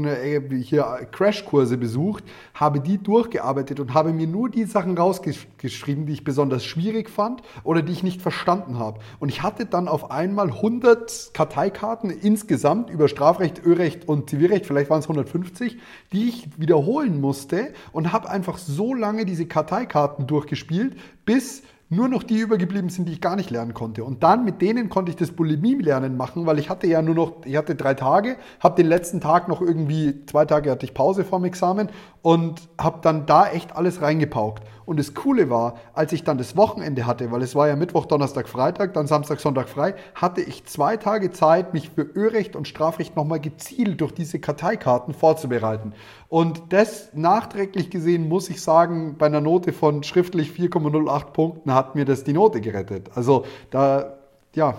[0.04, 6.12] äh, hier Crashkurse besucht, habe die durchgearbeitet und habe mir nur die Sachen rausgeschrieben, die
[6.12, 9.00] ich besonders schwierig fand oder die ich nicht verstanden habe.
[9.20, 14.90] Und ich hatte dann auf einmal 100 Karteikarten insgesamt über Strafrecht, Örecht und Zivilrecht, vielleicht
[14.90, 15.78] waren es 150,
[16.12, 20.26] die ich wiederholen musste und habe einfach so lange diese Karteikarten
[20.62, 24.02] durchgespielt, bis nur noch die übergeblieben sind, die ich gar nicht lernen konnte.
[24.02, 27.44] Und dann mit denen konnte ich das Bulimie-Lernen machen, weil ich hatte ja nur noch,
[27.44, 31.22] ich hatte drei Tage, habe den letzten Tag noch irgendwie, zwei Tage hatte ich Pause
[31.22, 31.90] vorm Examen
[32.22, 34.64] und habe dann da echt alles reingepaukt.
[34.84, 38.06] Und das Coole war, als ich dann das Wochenende hatte, weil es war ja Mittwoch,
[38.06, 42.68] Donnerstag, Freitag, dann Samstag, Sonntag frei, hatte ich zwei Tage Zeit, mich für Örecht und
[42.68, 45.92] Strafrecht nochmal gezielt durch diese Karteikarten vorzubereiten.
[46.28, 51.94] Und das nachträglich gesehen, muss ich sagen, bei einer Note von schriftlich 4,08 Punkten hat
[51.94, 53.10] mir das die Note gerettet.
[53.14, 54.14] Also da,
[54.54, 54.76] ja,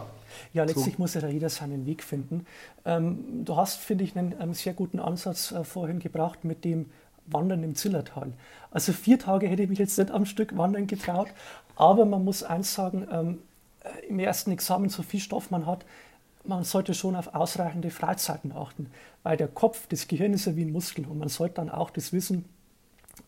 [0.53, 1.01] ja, letztlich so.
[1.01, 2.45] muss ja da jeder seinen Weg finden.
[2.85, 6.87] Ähm, du hast, finde ich, einen, einen, sehr guten Ansatz äh, vorhin gebracht mit dem
[7.27, 8.33] Wandern im Zillertal.
[8.71, 11.29] Also vier Tage hätte ich mich jetzt nicht am Stück wandern getraut,
[11.75, 13.39] aber man muss eins sagen, ähm,
[13.81, 15.85] äh, im ersten Examen, so viel Stoff man hat,
[16.45, 18.91] man sollte schon auf ausreichende Freizeiten achten,
[19.23, 21.89] weil der Kopf, das Gehirn ist ja wie ein Muskel und man sollte dann auch
[21.89, 22.45] das Wissen,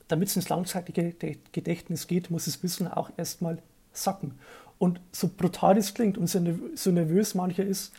[0.08, 1.15] damit es ins langzeitige
[1.51, 3.60] Gedächtnis geht, muss das Wissen auch erstmal
[3.93, 4.38] sacken.
[4.77, 7.93] Und so brutal es klingt und so nervös mancher ist,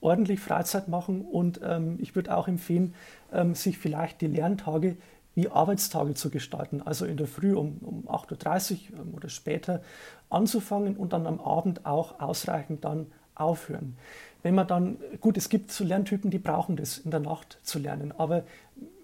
[0.00, 2.94] ordentlich Freizeit machen und ähm, ich würde auch empfehlen,
[3.32, 4.96] ähm, sich vielleicht die Lerntage
[5.34, 6.82] wie Arbeitstage zu gestalten.
[6.82, 9.82] Also in der Früh um, um 8.30 Uhr ähm, oder später
[10.28, 13.96] anzufangen und dann am Abend auch ausreichend dann aufhören.
[14.42, 17.78] Wenn man dann, gut, es gibt so Lerntypen, die brauchen das in der Nacht zu
[17.78, 18.44] lernen, aber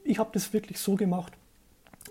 [0.04, 1.32] ich habe das wirklich so gemacht,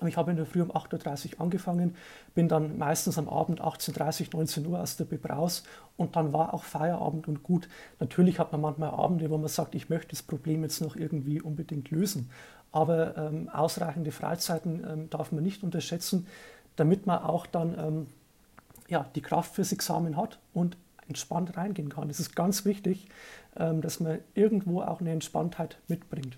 [0.05, 1.95] ich habe in der Früh um 8.30 Uhr angefangen,
[2.33, 5.63] bin dann meistens am Abend 18.30 Uhr, 19 Uhr aus der Bib raus
[5.97, 7.69] und dann war auch Feierabend und gut.
[7.99, 11.41] Natürlich hat man manchmal Abende, wo man sagt, ich möchte das Problem jetzt noch irgendwie
[11.41, 12.29] unbedingt lösen.
[12.71, 16.27] Aber ähm, ausreichende Freizeiten ähm, darf man nicht unterschätzen,
[16.75, 18.07] damit man auch dann ähm,
[18.89, 20.77] ja, die Kraft fürs Examen hat und
[21.07, 22.09] entspannt reingehen kann.
[22.09, 23.07] Es ist ganz wichtig,
[23.55, 26.37] ähm, dass man irgendwo auch eine Entspanntheit mitbringt.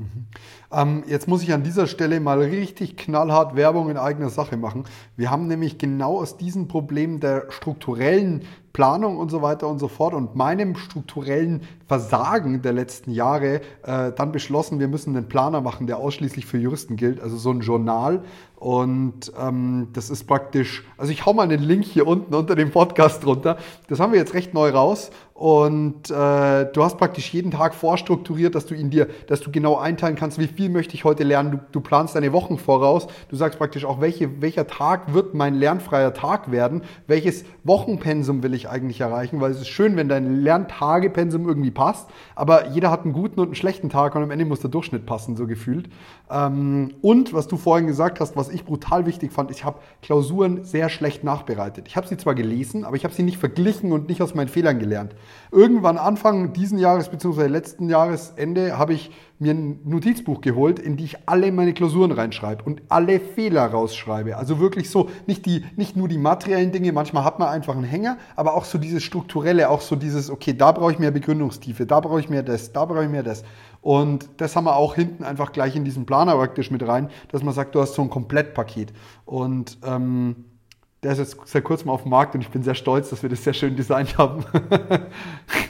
[0.00, 0.26] Mhm.
[0.72, 4.84] Ähm, jetzt muss ich an dieser Stelle mal richtig knallhart Werbung in eigener Sache machen.
[5.16, 9.88] Wir haben nämlich genau aus diesen Problemen der strukturellen Planung und so weiter und so
[9.88, 15.60] fort und meinem strukturellen Versagen der letzten Jahre äh, dann beschlossen, wir müssen einen Planer
[15.60, 18.22] machen, der ausschließlich für Juristen gilt, also so ein Journal.
[18.60, 22.70] Und ähm, das ist praktisch, also ich hau mal den Link hier unten unter dem
[22.70, 23.56] Podcast drunter.
[23.88, 25.10] Das haben wir jetzt recht neu raus.
[25.32, 29.78] Und äh, du hast praktisch jeden Tag vorstrukturiert, dass du ihn dir, dass du genau
[29.78, 31.52] einteilen kannst, wie viel möchte ich heute lernen.
[31.52, 33.06] Du, du planst deine Wochen voraus.
[33.30, 38.52] Du sagst praktisch auch, welche, welcher Tag wird mein lernfreier Tag werden, welches Wochenpensum will
[38.52, 43.04] ich eigentlich erreichen, weil es ist schön, wenn dein Lerntagepensum irgendwie passt, aber jeder hat
[43.04, 45.88] einen guten und einen schlechten Tag und am Ende muss der Durchschnitt passen, so gefühlt.
[46.30, 50.62] Ähm, und was du vorhin gesagt hast, was ich brutal wichtig fand, ich habe Klausuren
[50.62, 51.88] sehr schlecht nachbereitet.
[51.88, 54.48] Ich habe sie zwar gelesen, aber ich habe sie nicht verglichen und nicht aus meinen
[54.48, 55.14] Fehlern gelernt.
[55.52, 57.46] Irgendwann Anfang diesen Jahres bzw.
[57.46, 62.62] letzten Jahresende habe ich mir ein Notizbuch geholt, in die ich alle meine Klausuren reinschreibe
[62.62, 64.36] und alle Fehler rausschreibe.
[64.36, 67.84] Also wirklich so, nicht, die, nicht nur die materiellen Dinge, manchmal hat man einfach einen
[67.84, 71.86] Hänger, aber auch so dieses strukturelle, auch so dieses, okay, da brauche ich mehr Begründungstiefe,
[71.86, 73.42] da brauche ich mehr das, da brauche ich mehr das.
[73.80, 77.42] Und das haben wir auch hinten einfach gleich in diesen Planer praktisch mit rein, dass
[77.42, 78.92] man sagt, du hast so ein Komplettpaket.
[79.24, 80.44] Und ähm,
[81.02, 83.30] der ist jetzt seit kurzem auf dem Markt und ich bin sehr stolz, dass wir
[83.30, 84.44] das sehr schön designt haben.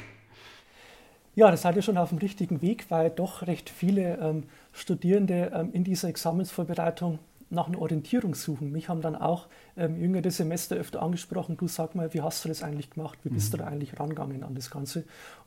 [1.35, 5.53] ja, das seid ihr schon auf dem richtigen Weg, weil doch recht viele ähm, Studierende
[5.55, 7.19] ähm, in dieser Examensvorbereitung
[7.51, 8.71] nach einer Orientierung suchen.
[8.73, 12.49] Mich haben dann auch ähm, jüngere Semester öfter angesprochen, du sag mal, wie hast du
[12.49, 13.19] das eigentlich gemacht?
[13.25, 13.59] Wie bist mhm.
[13.59, 15.05] du da eigentlich rangegangen an das Ganze?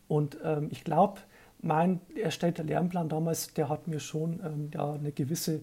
[0.07, 1.21] Und ähm, ich glaube,
[1.61, 5.61] mein erstellter Lernplan damals, der hat mir schon ähm, ja, eine gewisse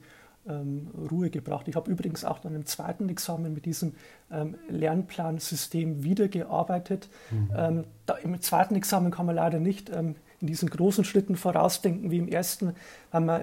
[1.10, 1.68] Ruhe gebracht.
[1.68, 3.94] Ich habe übrigens auch dann im zweiten Examen mit diesem
[4.30, 7.08] ähm, Lernplansystem wiedergearbeitet.
[7.30, 7.50] Mhm.
[7.56, 12.18] Ähm, da, Im zweiten Examen kann man leider nicht in diesen großen Schritten vorausdenken wie
[12.18, 12.74] im ersten,
[13.10, 13.42] weil man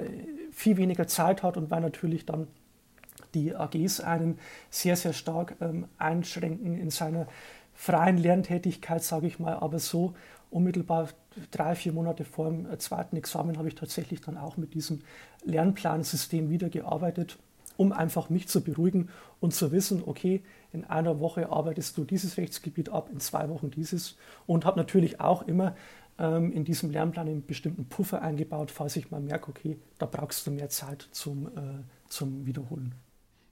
[0.52, 2.48] viel weniger Zeit hat und weil natürlich dann
[3.34, 7.28] die AGs einen sehr, sehr stark ähm, einschränken in seiner
[7.74, 9.54] freien Lerntätigkeit, sage ich mal.
[9.54, 10.16] Aber so
[10.50, 11.10] unmittelbar
[11.52, 15.00] drei, vier Monate vor dem zweiten Examen habe ich tatsächlich dann auch mit diesem
[15.44, 17.38] Lernplansystem wieder gearbeitet,
[17.76, 22.38] um einfach mich zu beruhigen und zu wissen, okay, in einer Woche arbeitest du dieses
[22.38, 25.76] Rechtsgebiet ab, in zwei Wochen dieses und habe natürlich auch immer
[26.18, 30.48] ähm, in diesem Lernplan einen bestimmten Puffer eingebaut, falls ich mal merke, okay, da brauchst
[30.48, 31.52] du mehr Zeit zum, äh,
[32.10, 32.96] zum Wiederholen.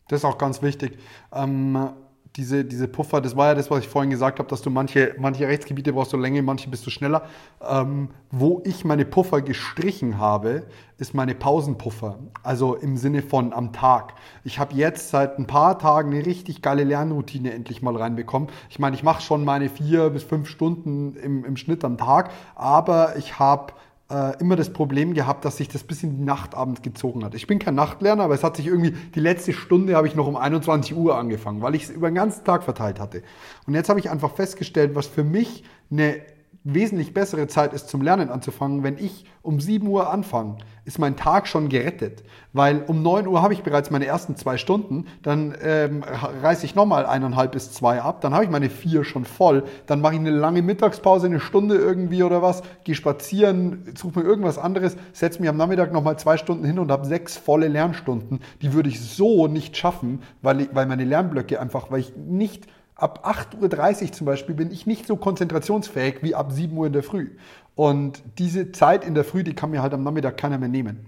[0.07, 0.97] Das ist auch ganz wichtig.
[1.31, 1.89] Ähm,
[2.35, 5.15] diese, diese Puffer, das war ja das, was ich vorhin gesagt habe, dass du manche,
[5.17, 7.23] manche Rechtsgebiete brauchst du länger, manche bist du schneller.
[7.67, 10.63] Ähm, wo ich meine Puffer gestrichen habe,
[10.97, 12.19] ist meine Pausenpuffer.
[12.43, 14.13] Also im Sinne von am Tag.
[14.43, 18.49] Ich habe jetzt seit ein paar Tagen eine richtig geile Lernroutine endlich mal reinbekommen.
[18.69, 22.31] Ich meine, ich mache schon meine vier bis fünf Stunden im, im Schnitt am Tag,
[22.55, 23.73] aber ich habe
[24.09, 27.33] äh, immer das Problem gehabt, dass sich das bis in die Nachtabend gezogen hat.
[27.33, 30.27] Ich bin kein Nachtlerner, aber es hat sich irgendwie, die letzte Stunde habe ich noch
[30.27, 33.23] um 21 Uhr angefangen, weil ich es über den ganzen Tag verteilt hatte.
[33.65, 36.21] Und jetzt habe ich einfach festgestellt, was für mich eine
[36.65, 41.15] wesentlich bessere Zeit ist zum Lernen anzufangen, wenn ich um 7 Uhr anfange, ist mein
[41.15, 42.23] Tag schon gerettet.
[42.53, 46.73] Weil um 9 Uhr habe ich bereits meine ersten zwei Stunden, dann ähm, reiße ich
[46.73, 50.19] nochmal eineinhalb bis zwei ab, dann habe ich meine vier schon voll, dann mache ich
[50.19, 55.41] eine lange Mittagspause, eine Stunde irgendwie oder was, gehe spazieren, suche mir irgendwas anderes, setze
[55.41, 58.39] mich am Nachmittag nochmal zwei Stunden hin und habe sechs volle Lernstunden.
[58.63, 62.65] Die würde ich so nicht schaffen, weil, ich, weil meine Lernblöcke einfach, weil ich nicht
[62.95, 66.93] ab 8.30 Uhr zum Beispiel bin ich nicht so konzentrationsfähig wie ab 7 Uhr in
[66.93, 67.31] der Früh.
[67.75, 71.05] Und diese Zeit in der Früh, die kann mir halt am Nachmittag keiner mehr nehmen.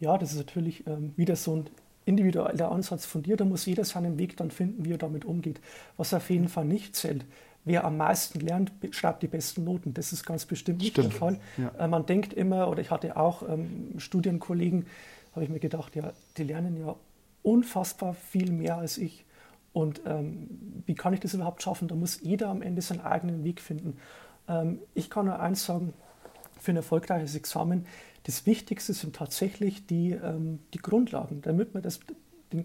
[0.00, 1.70] Ja, das ist natürlich ähm, wieder so ein
[2.06, 3.36] individueller Ansatz von dir.
[3.36, 5.60] Da muss jeder seinen Weg dann finden, wie er damit umgeht.
[5.96, 7.24] Was auf jeden Fall nicht zählt.
[7.64, 9.94] Wer am meisten lernt, schreibt die besten Noten.
[9.94, 11.12] Das ist ganz bestimmt nicht Stimmt.
[11.12, 11.40] der Fall.
[11.58, 11.70] Ja.
[11.78, 14.86] Äh, man denkt immer, oder ich hatte auch ähm, Studienkollegen,
[15.34, 16.96] habe ich mir gedacht, ja, die lernen ja
[17.42, 19.24] unfassbar viel mehr als ich.
[19.72, 21.88] Und ähm, wie kann ich das überhaupt schaffen?
[21.88, 23.96] Da muss jeder am Ende seinen eigenen Weg finden.
[24.48, 25.94] Ähm, ich kann nur eins sagen,
[26.60, 27.86] für ein erfolgreiches Examen,
[28.24, 32.00] das Wichtigste sind tatsächlich die, ähm, die Grundlagen, damit man das,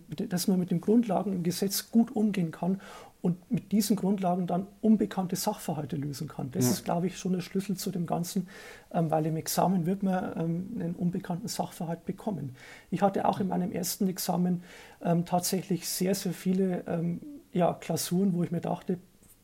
[0.09, 2.81] dass man mit den Grundlagen im Gesetz gut umgehen kann
[3.27, 6.49] und mit diesen Grundlagen dann unbekannte Sachverhalte lösen kann.
[6.51, 6.71] Das ja.
[6.71, 8.47] ist, glaube ich, schon der Schlüssel zu dem Ganzen,
[8.93, 12.55] ähm, weil im Examen wird man ähm, einen unbekannten Sachverhalt bekommen.
[12.89, 14.63] Ich hatte auch in meinem ersten Examen
[15.03, 17.19] ähm, tatsächlich sehr, sehr viele ähm,
[17.51, 18.97] ja, Klausuren, wo ich mir dachte,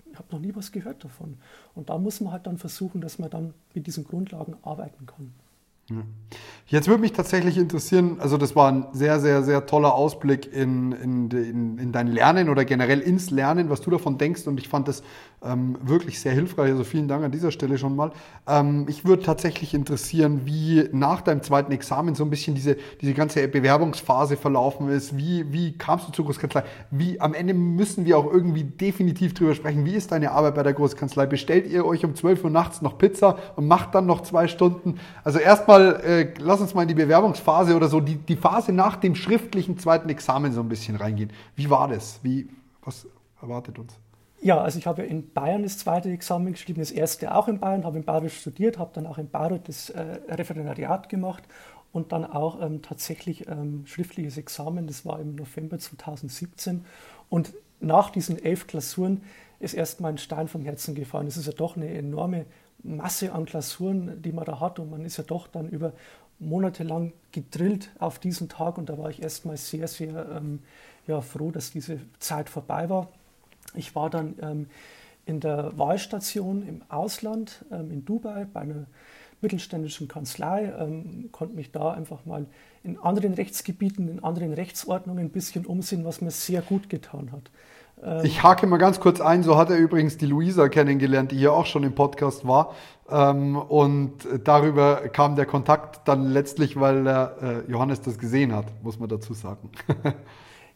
[0.09, 1.37] ich habe noch nie was gehört davon.
[1.75, 5.33] Und da muss man halt dann versuchen, dass man dann mit diesen Grundlagen arbeiten kann.
[6.65, 10.93] Jetzt würde mich tatsächlich interessieren, also das war ein sehr, sehr, sehr toller Ausblick in,
[10.93, 14.47] in, in, in, dein Lernen oder generell ins Lernen, was du davon denkst.
[14.47, 15.03] Und ich fand das
[15.45, 18.11] ähm, wirklich sehr hilfreich, also vielen Dank an dieser Stelle schon mal.
[18.47, 23.13] Ähm, ich würde tatsächlich interessieren, wie nach deinem zweiten Examen so ein bisschen diese, diese
[23.13, 28.17] ganze Bewerbungsphase verlaufen ist, wie, wie kamst du zur Großkanzlei, wie am Ende müssen wir
[28.17, 32.03] auch irgendwie definitiv drüber sprechen, wie ist deine Arbeit bei der Großkanzlei, bestellt ihr euch
[32.03, 36.01] um 12 Uhr nachts noch Pizza und macht dann noch zwei Stunden, also erstmal mal,
[36.03, 39.77] äh, lass uns mal in die Bewerbungsphase oder so, die, die Phase nach dem schriftlichen
[39.77, 41.31] zweiten Examen so ein bisschen reingehen.
[41.55, 42.19] Wie war das?
[42.23, 42.47] Wie,
[42.83, 43.07] was
[43.41, 44.02] erwartet uns?
[44.43, 47.85] Ja, also ich habe in Bayern das zweite Examen geschrieben, das erste auch in Bayern,
[47.85, 51.43] habe in Bayreuth studiert, habe dann auch in Bayreuth das äh, Referendariat gemacht
[51.93, 56.83] und dann auch ähm, tatsächlich ähm, schriftliches Examen, das war im November 2017.
[57.29, 59.21] Und nach diesen elf Klausuren
[59.61, 61.27] ist erstmal ein Stein vom Herzen gefallen.
[61.27, 62.45] Das ist ja doch eine enorme
[62.83, 64.77] Masse an Klausuren, die man da hat.
[64.77, 65.93] Und man ist ja doch dann über
[66.39, 68.77] Monate lang gedrillt auf diesen Tag.
[68.77, 70.59] Und da war ich erstmal sehr, sehr ähm,
[71.07, 73.07] ja, froh, dass diese Zeit vorbei war.
[73.75, 74.67] Ich war dann ähm,
[75.25, 78.85] in der Wahlstation im Ausland, ähm, in Dubai, bei einer
[79.41, 82.45] mittelständischen Kanzlei, ähm, konnte mich da einfach mal
[82.83, 87.51] in anderen Rechtsgebieten, in anderen Rechtsordnungen ein bisschen umsehen, was mir sehr gut getan hat.
[88.01, 91.37] Ähm, ich hake mal ganz kurz ein, so hat er übrigens die Luisa kennengelernt, die
[91.37, 92.73] hier auch schon im Podcast war.
[93.09, 98.99] Ähm, und darüber kam der Kontakt dann letztlich, weil äh, Johannes das gesehen hat, muss
[98.99, 99.69] man dazu sagen.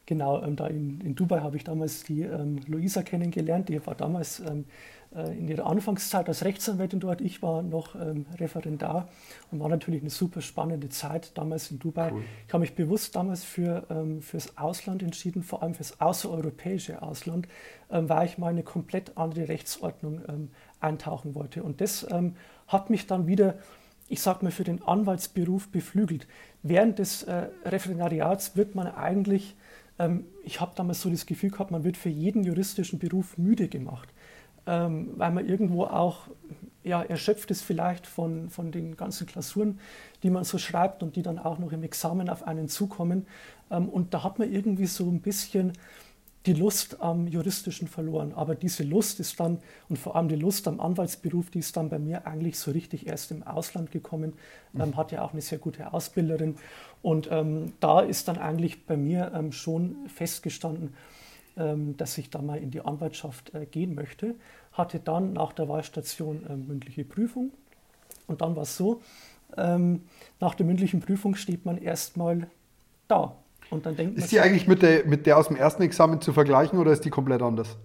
[0.08, 3.70] genau, ähm, da in, in Dubai habe ich damals die ähm, Luisa kennengelernt.
[3.70, 4.66] Die war damals ähm,
[5.16, 7.22] äh, in ihrer Anfangszeit als Rechtsanwältin dort.
[7.22, 9.10] Ich war noch ähm, Referendar
[9.52, 12.12] und war natürlich eine super spannende Zeit damals in Dubai.
[12.12, 12.24] Cool.
[12.48, 17.48] Ich habe mich bewusst damals für, ähm, fürs Ausland entschieden, vor allem fürs außereuropäische Ausland,
[17.92, 21.64] ähm, weil ich mal eine komplett andere Rechtsordnung eintauchen wollte.
[21.64, 22.08] Und das
[22.68, 23.56] hat mich dann wieder,
[24.08, 26.28] ich sage mal, für den Anwaltsberuf beflügelt.
[26.64, 29.56] Während des äh, Referendariats wird man eigentlich,
[30.00, 33.68] ähm, ich habe damals so das Gefühl gehabt, man wird für jeden juristischen Beruf müde
[33.68, 34.10] gemacht
[34.68, 36.28] ähm, weil man irgendwo auch
[36.84, 39.80] ja, erschöpft ist vielleicht von, von den ganzen Klausuren,
[40.24, 43.26] die man so schreibt und die dann auch noch im Examen auf einen zukommen.
[43.72, 45.74] Ähm, und da hat man irgendwie so ein bisschen
[46.46, 48.34] die Lust am Juristischen verloren.
[48.34, 51.90] Aber diese Lust ist dann, und vor allem die Lust am Anwaltsberuf, die ist dann
[51.90, 54.34] bei mir eigentlich so richtig erst im Ausland gekommen.
[54.72, 54.82] Mhm.
[54.82, 56.56] Ähm, hat ja auch eine sehr gute Ausbilderin.
[57.02, 60.94] Und ähm, da ist dann eigentlich bei mir ähm, schon festgestanden,
[61.58, 64.36] ähm, dass ich da mal in die Anwaltschaft äh, gehen möchte.
[64.74, 67.52] Hatte dann nach der Wahlstation ähm, mündliche Prüfung.
[68.28, 69.02] Und dann war es so,
[69.56, 70.04] ähm,
[70.40, 72.48] nach der mündlichen Prüfung steht man erstmal
[73.08, 73.36] da.
[73.70, 76.34] Und dann denkt ist die eigentlich mit der, mit der aus dem ersten Examen zu
[76.34, 77.78] vergleichen oder ist die komplett anders?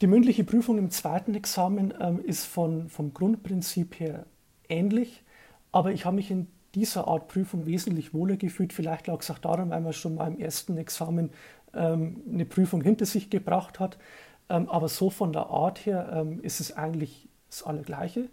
[0.00, 4.26] Die mündliche Prüfung im zweiten Examen ähm, ist von, vom Grundprinzip her
[4.68, 5.22] ähnlich,
[5.72, 8.72] aber ich habe mich in dieser Art Prüfung wesentlich wohler gefühlt.
[8.72, 11.30] Vielleicht lag es auch daran, weil man schon mal im ersten Examen
[11.74, 13.98] ähm, eine Prüfung hinter sich gebracht hat.
[14.48, 18.28] Ähm, aber so von der Art her ähm, ist es eigentlich das Allergleiche.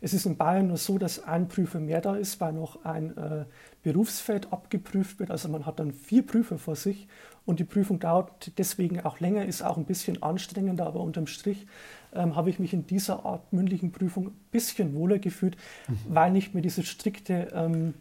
[0.00, 3.16] es ist in Bayern nur so, dass ein Prüfer mehr da ist, weil noch ein
[3.16, 3.44] äh,
[3.82, 5.30] Berufsfeld abgeprüft wird.
[5.30, 7.08] Also man hat dann vier Prüfer vor sich
[7.46, 11.66] und die Prüfung dauert deswegen auch länger, ist auch ein bisschen anstrengender, aber unterm Strich
[12.14, 15.56] ähm, habe ich mich in dieser Art mündlichen Prüfung ein bisschen wohler gefühlt,
[15.88, 15.96] mhm.
[16.08, 17.94] weil nicht mehr diese strikte ähm,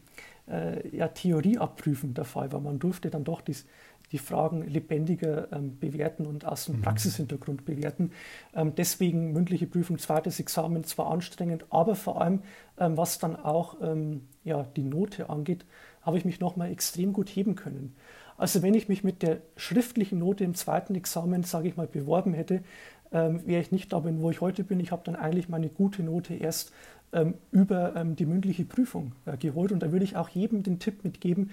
[0.48, 2.60] äh, ja, Theorie abprüfen der Fall war.
[2.60, 3.66] Man durfte dann doch dies,
[4.12, 6.82] die Fragen lebendiger ähm, bewerten und aus dem mhm.
[6.82, 8.12] Praxishintergrund bewerten.
[8.56, 12.42] Ähm, deswegen mündliche Prüfung, zweites Examen zwar anstrengend, aber vor allem,
[12.80, 15.66] ähm, was dann auch ähm, ja, die Note angeht,
[16.02, 17.96] habe ich mich nochmal extrem gut heben können.
[18.38, 22.34] Also wenn ich mich mit der schriftlichen Note im zweiten Examen, sage ich mal, beworben
[22.34, 22.64] hätte,
[23.12, 24.80] ähm, wäre ich nicht da bin, wo ich heute bin.
[24.80, 26.72] Ich habe dann eigentlich meine gute Note erst
[27.12, 29.72] ähm, über die mündliche Prüfung äh, geholt.
[29.72, 31.50] Und da würde ich auch jedem den Tipp mitgeben,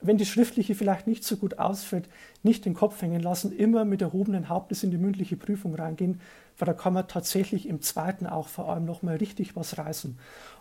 [0.00, 2.08] wenn die schriftliche vielleicht nicht so gut ausfällt,
[2.42, 6.20] nicht den Kopf hängen lassen, immer mit erhobenen Hauptes in die mündliche Prüfung reingehen,
[6.58, 10.18] weil da kann man tatsächlich im zweiten auch vor allem nochmal richtig was reißen.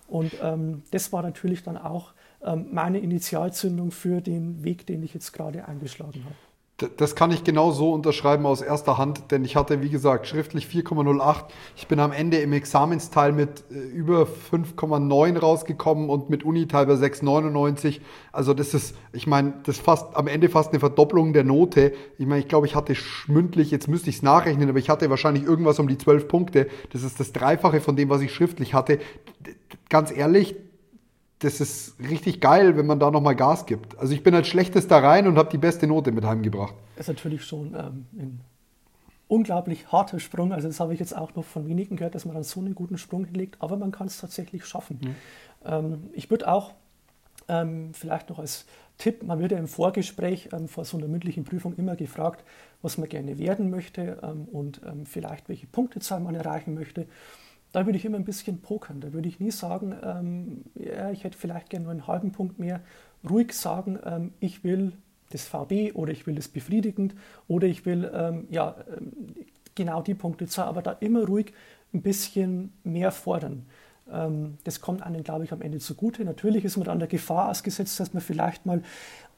[0.08, 5.14] Und ähm, das war natürlich dann auch ähm, meine Initialzündung für den Weg, den ich
[5.14, 6.36] jetzt gerade eingeschlagen habe.
[6.78, 10.68] Das kann ich genau so unterschreiben aus erster Hand, denn ich hatte, wie gesagt, schriftlich
[10.68, 11.46] 4,08.
[11.76, 16.94] Ich bin am Ende im Examensteil mit äh, über 5,9 rausgekommen und mit Uniteil bei
[16.94, 18.00] 6,99.
[18.32, 21.94] Also das ist, ich meine, das fast am Ende fast eine Verdopplung der Note.
[22.20, 22.94] Ich meine, ich glaube, ich hatte
[23.26, 26.68] mündlich, jetzt müsste ich es nachrechnen, aber ich hatte wahrscheinlich irgendwas um die 12 Punkte.
[26.94, 29.00] Das ist das Dreifache von dem, was ich schriftlich hatte.
[29.90, 30.56] Ganz ehrlich,
[31.40, 33.98] das ist richtig geil, wenn man da nochmal Gas gibt.
[34.00, 36.74] Also ich bin als schlechtester rein und habe die beste Note mit heimgebracht.
[36.96, 38.42] Das ist natürlich schon ähm, ein
[39.28, 40.52] unglaublich harter Sprung.
[40.52, 42.74] Also das habe ich jetzt auch noch von wenigen gehört, dass man dann so einen
[42.74, 45.00] guten Sprung hinlegt, aber man kann es tatsächlich schaffen.
[45.02, 45.16] Mhm.
[45.66, 46.74] Ähm, ich würde auch
[47.48, 48.66] ähm, vielleicht noch als
[48.98, 52.44] Tipp, man wird ja im Vorgespräch ähm, vor so einer mündlichen Prüfung immer gefragt,
[52.82, 57.06] was man gerne werden möchte ähm, und ähm, vielleicht welche Punktezahl man erreichen möchte
[57.72, 59.02] da würde ich immer ein bisschen pokern.
[59.02, 62.60] Da würde ich nie sagen, ähm, ja, ich hätte vielleicht gerne nur einen halben Punkt
[62.60, 62.82] mehr.
[63.28, 64.94] Ruhig sagen, ähm, ich will
[65.30, 67.14] das VB oder ich will das befriedigend
[67.48, 69.12] oder ich will ähm, ja, ähm,
[69.76, 71.54] genau die Punkte zwar, aber da immer ruhig
[71.94, 73.66] ein bisschen mehr fordern.
[74.10, 76.24] Ähm, das kommt einem, glaube ich, am Ende zugute.
[76.24, 78.82] Natürlich ist man dann der Gefahr ausgesetzt, dass man vielleicht mal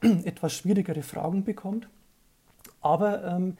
[0.24, 1.88] etwas schwierigere Fragen bekommt,
[2.80, 3.56] aber ähm,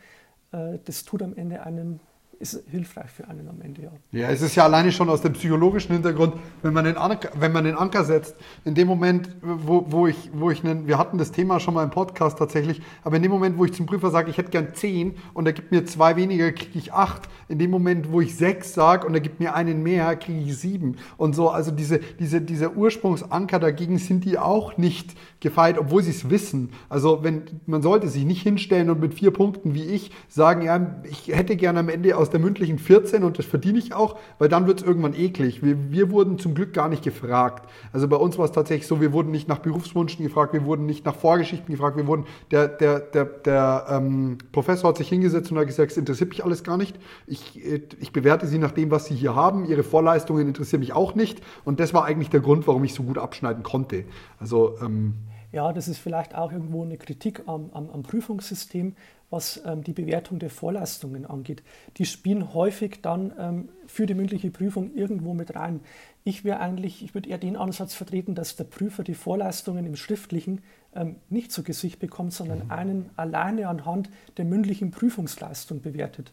[0.53, 2.01] äh, das tut am Ende einen
[2.41, 3.91] ist hilfreich für einen am Ende, ja.
[4.13, 7.53] Ja, es ist ja alleine schon aus dem psychologischen Hintergrund, wenn man den Anker, wenn
[7.53, 11.19] man den Anker setzt, in dem Moment, wo, wo ich, wo ich einen, wir hatten
[11.19, 14.11] das Thema schon mal im Podcast tatsächlich, aber in dem Moment, wo ich zum Prüfer
[14.11, 17.29] sage, ich hätte gern zehn und er gibt mir zwei weniger, kriege ich acht.
[17.49, 20.57] In dem Moment, wo ich sechs sage und er gibt mir einen mehr, kriege ich
[20.57, 20.97] sieben.
[21.19, 26.11] Und so, also diese, diese, dieser Ursprungsanker dagegen sind die auch nicht gefeit, obwohl sie
[26.11, 26.71] es wissen.
[26.89, 31.03] Also wenn, man sollte sich nicht hinstellen und mit vier Punkten wie ich sagen, ja,
[31.05, 34.17] ich hätte gerne am Ende aus aus der mündlichen 14 und das verdiene ich auch,
[34.39, 35.65] weil dann wird es irgendwann eklig.
[35.65, 37.69] Wir, wir wurden zum Glück gar nicht gefragt.
[37.93, 40.87] Also bei uns war es tatsächlich so, wir wurden nicht nach Berufswünschen gefragt, wir wurden
[40.87, 45.51] nicht nach Vorgeschichten gefragt, wir wurden, der, der, der, der ähm, Professor hat sich hingesetzt
[45.51, 46.97] und hat gesagt, es interessiert mich alles gar nicht.
[47.27, 49.65] Ich, äh, ich bewerte Sie nach dem, was Sie hier haben.
[49.65, 51.41] Ihre Vorleistungen interessieren mich auch nicht.
[51.65, 54.05] Und das war eigentlich der Grund, warum ich so gut abschneiden konnte.
[54.39, 55.15] Also ähm,
[55.53, 58.95] ja, das ist vielleicht auch irgendwo eine Kritik am, am, am Prüfungssystem,
[59.31, 61.63] was ähm, die Bewertung der Vorleistungen angeht.
[61.97, 65.81] Die spielen häufig dann ähm, für die mündliche Prüfung irgendwo mit rein.
[66.25, 69.97] Ich wäre eigentlich, ich würde eher den Ansatz vertreten, dass der Prüfer die Vorleistungen im
[69.97, 70.63] Schriftlichen
[70.95, 72.71] ähm, nicht zu Gesicht bekommt, sondern mhm.
[72.71, 76.33] einen alleine anhand der mündlichen Prüfungsleistung bewertet.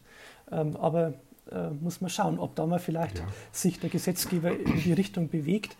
[0.50, 1.14] Ähm, aber
[1.52, 3.26] äh, muss man schauen, ob da mal vielleicht ja.
[3.52, 5.76] sich der Gesetzgeber in die Richtung bewegt.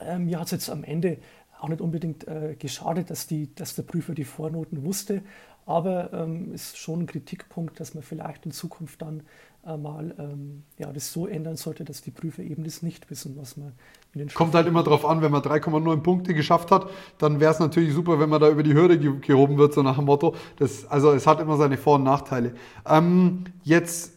[0.00, 1.18] Ähm, mir hat es jetzt am Ende
[1.60, 5.22] auch nicht unbedingt äh, geschadet, dass, die, dass der Prüfer die Vornoten wusste,
[5.64, 9.22] aber ähm, ist schon ein Kritikpunkt, dass man vielleicht in Zukunft dann
[9.66, 13.36] äh, mal ähm, ja, das so ändern sollte, dass die Prüfer eben das nicht wissen,
[13.36, 13.72] was man
[14.14, 16.88] in den Kommt halt immer darauf an, wenn man 3,9 Punkte geschafft hat,
[17.18, 19.82] dann wäre es natürlich super, wenn man da über die Hürde ge gehoben wird, so
[19.82, 20.36] nach dem Motto.
[20.56, 22.54] Das, also es hat immer seine Vor- und Nachteile.
[22.86, 24.15] Ähm, jetzt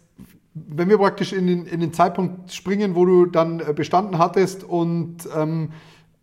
[0.53, 4.63] wenn wir praktisch in den, in den Zeitpunkt springen, wo du dann äh, bestanden hattest
[4.63, 5.71] und ähm,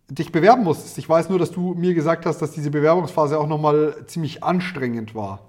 [0.09, 0.97] dich bewerben musstest.
[0.97, 5.15] Ich weiß nur, dass du mir gesagt hast, dass diese Bewerbungsphase auch nochmal ziemlich anstrengend
[5.15, 5.39] war.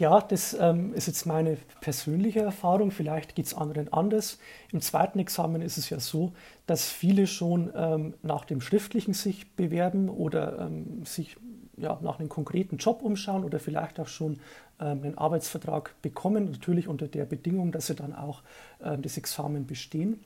[0.00, 2.90] Ja, das ähm, ist jetzt meine persönliche Erfahrung.
[2.90, 4.38] Vielleicht geht es anderen anders.
[4.72, 6.32] Im zweiten Examen ist es ja so,
[6.66, 11.36] dass viele schon ähm, nach dem Schriftlichen sich bewerben oder ähm, sich
[11.80, 14.40] ja, nach einem konkreten Job umschauen oder vielleicht auch schon
[14.80, 18.42] ähm, einen Arbeitsvertrag bekommen, natürlich unter der Bedingung, dass sie dann auch
[18.82, 20.20] ähm, das Examen bestehen.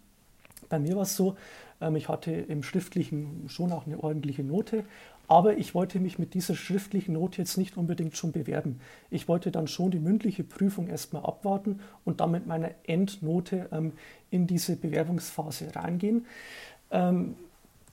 [0.68, 1.36] Bei mir war es so,
[1.80, 4.84] ähm, ich hatte im Schriftlichen schon auch eine ordentliche Note,
[5.26, 8.80] aber ich wollte mich mit dieser schriftlichen Note jetzt nicht unbedingt schon bewerben.
[9.10, 13.92] Ich wollte dann schon die mündliche Prüfung erstmal abwarten und dann mit meiner Endnote
[14.30, 16.26] in diese Bewerbungsphase reingehen.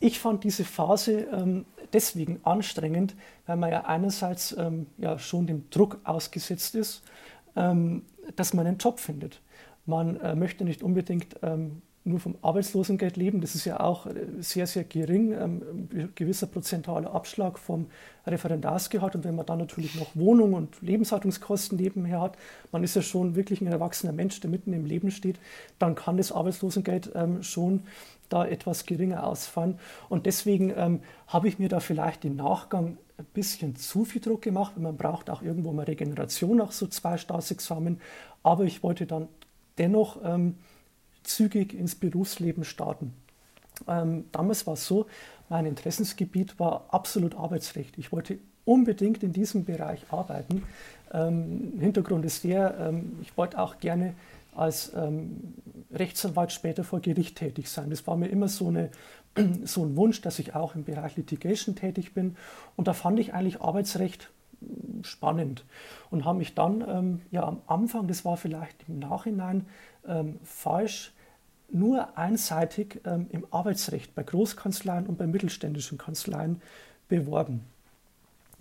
[0.02, 5.70] Ich fand diese Phase ähm, deswegen anstrengend, weil man ja einerseits ähm, ja schon dem
[5.70, 7.04] Druck ausgesetzt ist,
[7.56, 8.04] ähm,
[8.36, 9.41] dass man einen Job findet.
[9.86, 13.41] Man äh, möchte nicht unbedingt ähm, nur vom Arbeitslosengeld leben.
[13.41, 17.88] Das ist ja auch äh, sehr, sehr gering, ähm, ein gewisser prozentaler Abschlag vom
[18.26, 19.16] Referendarsgehalt.
[19.16, 22.38] Und wenn man dann natürlich noch Wohnung und Lebenshaltungskosten nebenher hat,
[22.72, 25.39] man ist ja schon wirklich ein erwachsener Mensch, der mitten im Leben steht,
[25.78, 27.84] dann kann das Arbeitslosengeld ähm, schon
[28.30, 29.78] da etwas geringer ausfallen.
[30.10, 34.41] Und deswegen ähm, habe ich mir da vielleicht im Nachgang ein bisschen zu viel Druck
[34.41, 37.99] gemacht, weil man braucht auch irgendwo mal Regeneration nach so zwei Staatsexamen.
[38.41, 39.28] Aber ich wollte dann
[39.78, 40.18] dennoch
[41.24, 43.13] zügig ins Berufsleben starten.
[43.88, 45.07] Ähm, damals war es so,
[45.49, 47.97] mein Interessensgebiet war absolut Arbeitsrecht.
[47.97, 50.63] Ich wollte unbedingt in diesem Bereich arbeiten.
[51.13, 54.13] Ähm, Hintergrund ist der, ähm, ich wollte auch gerne
[54.55, 55.55] als ähm,
[55.91, 57.89] Rechtsanwalt später vor Gericht tätig sein.
[57.89, 58.89] Das war mir immer so, eine,
[59.63, 62.36] so ein Wunsch, dass ich auch im Bereich Litigation tätig bin.
[62.76, 64.30] Und da fand ich eigentlich Arbeitsrecht
[65.03, 65.66] spannend
[66.09, 69.66] und habe mich dann ähm, ja am Anfang, das war vielleicht im Nachhinein
[70.07, 71.14] ähm, falsch,
[71.72, 76.62] nur einseitig ähm, im Arbeitsrecht bei Großkanzleien und bei mittelständischen Kanzleien
[77.07, 77.62] beworben.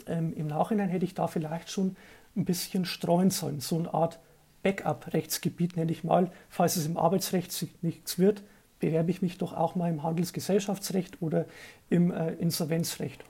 [0.07, 1.97] Ähm, Im Nachhinein hätte ich da vielleicht schon
[2.37, 4.19] ein bisschen streuen sollen, so eine Art
[4.63, 8.43] Backup-Rechtsgebiet nenne ich mal, falls es im Arbeitsrecht nichts wird,
[8.79, 11.47] bewerbe ich mich doch auch mal im Handelsgesellschaftsrecht oder
[11.89, 13.25] im äh, Insolvenzrecht.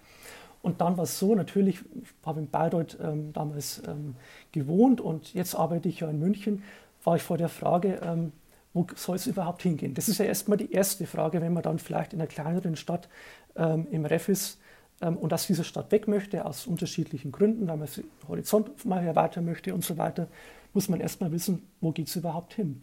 [0.62, 4.14] Und dann war es so, natürlich, ich habe in Bayreuth ähm, damals ähm,
[4.52, 6.62] gewohnt und jetzt arbeite ich ja in München,
[7.02, 8.32] war ich vor der Frage, ähm,
[8.72, 9.94] wo soll es überhaupt hingehen?
[9.94, 13.08] Das ist ja erstmal die erste Frage, wenn man dann vielleicht in einer kleineren Stadt
[13.56, 14.60] ähm, im Ref ist
[15.00, 19.04] ähm, und aus dieser Stadt weg möchte, aus unterschiedlichen Gründen, weil man den Horizont mal
[19.04, 20.28] erweitern möchte und so weiter
[20.72, 22.82] muss man erstmal wissen, wo geht es überhaupt hin.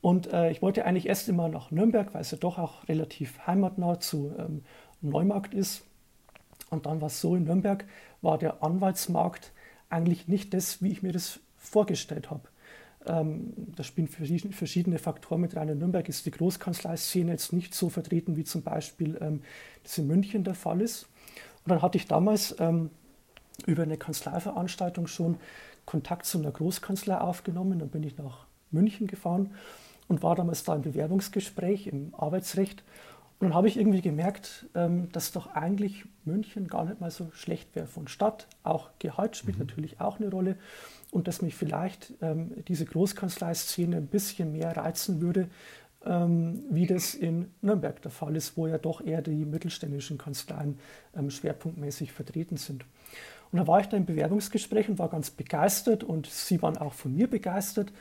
[0.00, 3.46] Und äh, ich wollte eigentlich erst immer nach Nürnberg, weil es ja doch auch relativ
[3.46, 4.62] heimatnah zu ähm,
[5.00, 5.84] Neumarkt ist.
[6.72, 7.84] Und dann war es so, in Nürnberg
[8.22, 9.52] war der Anwaltsmarkt
[9.90, 12.48] eigentlich nicht das, wie ich mir das vorgestellt habe.
[13.04, 15.68] Ähm, da spielen verschiedene Faktoren mit rein.
[15.68, 19.42] In Nürnberg ist die Großkanzleiszene jetzt nicht so vertreten, wie zum Beispiel ähm,
[19.82, 21.08] das in München der Fall ist.
[21.64, 22.88] Und dann hatte ich damals ähm,
[23.66, 25.36] über eine Kanzleiveranstaltung schon
[25.84, 27.80] Kontakt zu einer Großkanzlei aufgenommen.
[27.80, 29.50] Dann bin ich nach München gefahren
[30.08, 32.82] und war damals da im Bewerbungsgespräch im Arbeitsrecht.
[33.42, 37.28] Und dann habe ich irgendwie gemerkt, ähm, dass doch eigentlich München gar nicht mal so
[37.32, 38.46] schlecht wäre von Stadt.
[38.62, 39.66] Auch Gehalt spielt mhm.
[39.66, 40.54] natürlich auch eine Rolle.
[41.10, 45.48] Und dass mich vielleicht ähm, diese Großkanzleiszene ein bisschen mehr reizen würde,
[46.04, 50.78] ähm, wie das in Nürnberg der Fall ist, wo ja doch eher die mittelständischen Kanzleien
[51.26, 52.84] schwerpunktmäßig vertreten sind.
[53.50, 56.92] Und da war ich da im Bewerbungsgespräch und war ganz begeistert und sie waren auch
[56.92, 57.92] von mir begeistert.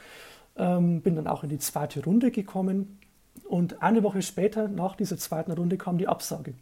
[0.54, 3.00] Bin dann auch in die zweite Runde gekommen
[3.48, 6.54] und eine Woche später, nach dieser zweiten Runde, kam die Absage.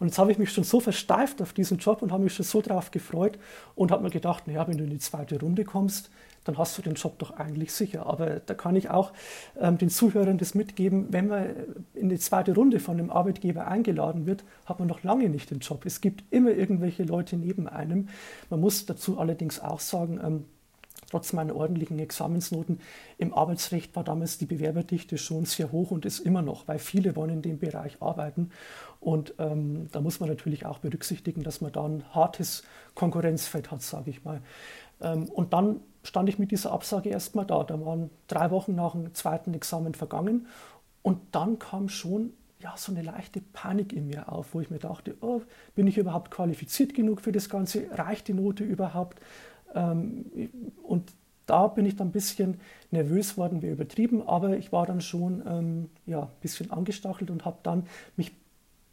[0.00, 2.44] Und jetzt habe ich mich schon so versteift auf diesen Job und habe mich schon
[2.44, 3.38] so darauf gefreut
[3.74, 6.10] und habe mir gedacht, naja, wenn du in die zweite Runde kommst,
[6.44, 8.06] dann hast du den Job doch eigentlich sicher.
[8.06, 9.12] Aber da kann ich auch
[9.60, 11.46] ähm, den Zuhörern das mitgeben, wenn man
[11.92, 15.58] in die zweite Runde von einem Arbeitgeber eingeladen wird, hat man noch lange nicht den
[15.58, 15.84] Job.
[15.84, 18.08] Es gibt immer irgendwelche Leute neben einem.
[18.48, 20.44] Man muss dazu allerdings auch sagen, ähm,
[21.10, 22.80] trotz meiner ordentlichen Examensnoten
[23.16, 27.16] im Arbeitsrecht war damals die Bewerberdichte schon sehr hoch und ist immer noch, weil viele
[27.16, 28.50] wollen in dem Bereich arbeiten.
[29.00, 32.62] Und ähm, da muss man natürlich auch berücksichtigen, dass man da ein hartes
[32.94, 34.40] Konkurrenzfeld hat, sage ich mal.
[35.00, 37.64] Ähm, und dann stand ich mit dieser Absage erstmal da.
[37.64, 40.46] Da waren drei Wochen nach dem zweiten Examen vergangen
[41.02, 44.80] und dann kam schon ja, so eine leichte Panik in mir auf, wo ich mir
[44.80, 45.42] dachte, oh,
[45.76, 47.86] bin ich überhaupt qualifiziert genug für das Ganze?
[47.92, 49.20] Reicht die Note überhaupt?
[49.74, 50.26] Ähm,
[50.82, 51.12] und
[51.46, 52.60] da bin ich dann ein bisschen
[52.90, 57.44] nervös worden, wie übertrieben, aber ich war dann schon ähm, ja, ein bisschen angestachelt und
[57.44, 57.84] habe dann
[58.16, 58.32] mich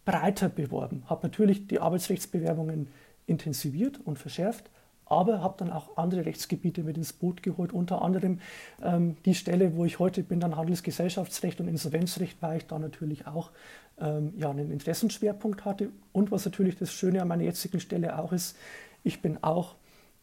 [0.05, 1.03] breiter beworben.
[1.07, 2.88] Habe natürlich die Arbeitsrechtsbewerbungen
[3.28, 4.69] intensiviert und verschärft,
[5.05, 8.39] aber habe dann auch andere Rechtsgebiete mit ins Boot geholt, unter anderem
[8.82, 13.28] ähm, die Stelle, wo ich heute bin, dann Handelsgesellschaftsrecht und Insolvenzrecht, weil ich da natürlich
[13.28, 13.51] auch
[13.99, 15.89] ähm, ja, einen Interessenschwerpunkt hatte.
[16.11, 18.57] Und was natürlich das Schöne an meiner jetzigen Stelle auch ist,
[19.03, 19.76] ich bin auch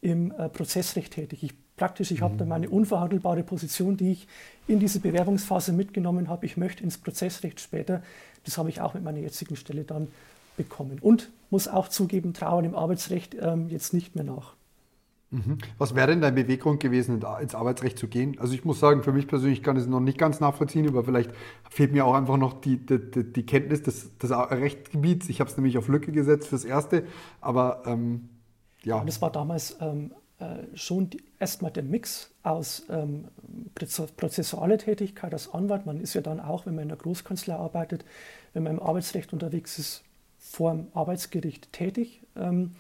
[0.03, 1.43] im äh, Prozessrecht tätig.
[1.43, 2.25] Ich praktisch, ich mhm.
[2.25, 4.29] habe da meine unverhandelbare Position, die ich
[4.67, 6.45] in diese Bewerbungsphase mitgenommen habe.
[6.45, 8.03] Ich möchte ins Prozessrecht später.
[8.45, 10.09] Das habe ich auch mit meiner jetzigen Stelle dann
[10.57, 10.99] bekommen.
[11.01, 14.55] Und muss auch zugeben, trauern im Arbeitsrecht ähm, jetzt nicht mehr nach.
[15.31, 15.59] Mhm.
[15.79, 18.39] Was wäre denn dein Beweggrund gewesen, ins Arbeitsrecht zu gehen?
[18.39, 21.05] Also ich muss sagen, für mich persönlich kann ich es noch nicht ganz nachvollziehen, aber
[21.05, 21.31] vielleicht
[21.71, 25.31] fehlt mir auch einfach noch die, die, die Kenntnis des, des Rechtsgebiets.
[25.31, 27.05] Ich habe es nämlich auf Lücke gesetzt fürs Erste,
[27.41, 28.29] aber ähm,
[28.85, 29.01] ja.
[29.01, 33.29] Und es war damals ähm, äh, schon erstmal der Mix aus ähm,
[34.17, 35.87] prozessualer Tätigkeit als Anwalt.
[35.87, 38.05] Man ist ja dann auch, wenn man in der Großkanzlei arbeitet,
[38.53, 40.03] wenn man im Arbeitsrecht unterwegs ist,
[40.39, 42.23] vor dem Arbeitsgericht tätig.
[42.37, 42.73] Ähm,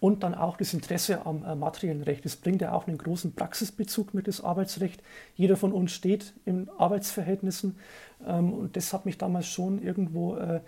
[0.00, 2.24] und dann auch das Interesse am äh, materiellen Recht.
[2.24, 5.02] Das bringt ja auch einen großen Praxisbezug mit, das Arbeitsrecht.
[5.34, 7.76] Jeder von uns steht in Arbeitsverhältnissen
[8.24, 10.60] ähm, und das hat mich damals schon irgendwo äh,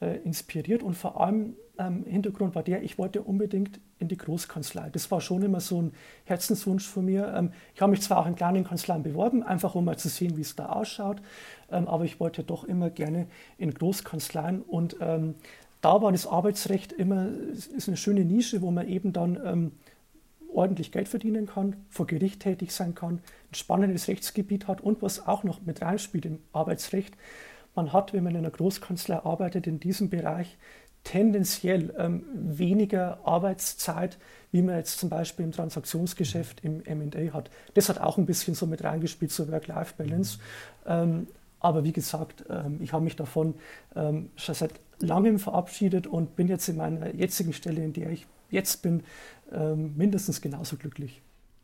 [0.00, 4.90] äh, inspiriert und vor allem ähm, Hintergrund war der, ich wollte unbedingt in die Großkanzlei.
[4.90, 5.92] Das war schon immer so ein
[6.24, 7.32] Herzenswunsch von mir.
[7.34, 10.36] Ähm, ich habe mich zwar auch in kleinen Kanzleien beworben, einfach um mal zu sehen,
[10.36, 11.22] wie es da ausschaut,
[11.70, 13.26] ähm, aber ich wollte doch immer gerne
[13.58, 15.34] in Großkanzleien und ähm,
[15.80, 19.72] da war das Arbeitsrecht immer ist eine schöne Nische, wo man eben dann ähm,
[20.54, 23.14] ordentlich Geld verdienen kann, vor Gericht tätig sein kann,
[23.50, 27.16] ein spannendes Rechtsgebiet hat und was auch noch mit reinspielt im Arbeitsrecht.
[27.74, 30.58] Man hat, wenn man in einer Großkanzlei arbeitet, in diesem Bereich
[31.04, 34.18] tendenziell ähm, weniger Arbeitszeit,
[34.50, 37.50] wie man jetzt zum Beispiel im Transaktionsgeschäft im MA hat.
[37.74, 40.38] Das hat auch ein bisschen so mit reingespielt zur Work-Life-Balance.
[40.86, 41.26] Ähm,
[41.60, 43.54] aber wie gesagt, ähm, ich habe mich davon
[43.94, 48.26] ähm, schon seit langem verabschiedet und bin jetzt in meiner jetzigen Stelle, in der ich
[48.50, 49.02] jetzt bin,
[49.52, 51.22] ähm, mindestens genauso glücklich.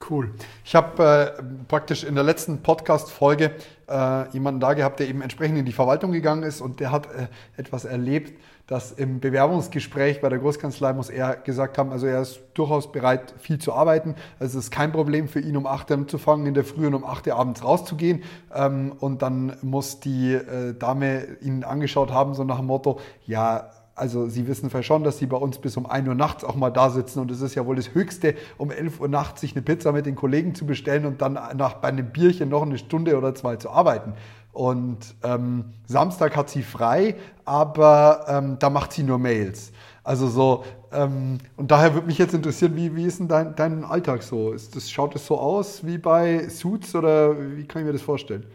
[0.08, 0.32] Cool.
[0.64, 3.52] Ich habe äh, praktisch in der letzten Podcast-Folge
[3.88, 7.06] äh, jemanden da gehabt, der eben entsprechend in die Verwaltung gegangen ist und der hat
[7.12, 7.26] äh,
[7.56, 8.38] etwas erlebt,
[8.68, 13.34] dass im Bewerbungsgespräch bei der Großkanzlei muss er gesagt haben, also er ist durchaus bereit,
[13.38, 14.14] viel zu arbeiten.
[14.38, 16.94] Also es ist kein Problem für ihn, um 8 Uhr anzufangen, in der Früh und
[16.94, 18.22] um 8 Uhr abends rauszugehen.
[18.54, 23.70] Ähm, und dann muss die äh, Dame ihn angeschaut haben, so nach dem Motto, ja,
[23.98, 26.54] also Sie wissen vielleicht schon, dass Sie bei uns bis um 1 Uhr nachts auch
[26.54, 29.52] mal da sitzen und es ist ja wohl das Höchste, um 11 Uhr nachts sich
[29.52, 32.78] eine Pizza mit den Kollegen zu bestellen und dann nach, bei einem Bierchen noch eine
[32.78, 34.14] Stunde oder zwei zu arbeiten.
[34.52, 39.72] Und ähm, Samstag hat sie frei, aber ähm, da macht sie nur Mails.
[40.02, 43.84] Also so, ähm, und daher würde mich jetzt interessieren, wie, wie ist denn dein, dein
[43.84, 44.52] Alltag so?
[44.52, 48.02] Ist das, schaut es so aus wie bei Suits oder wie kann ich mir das
[48.02, 48.46] vorstellen?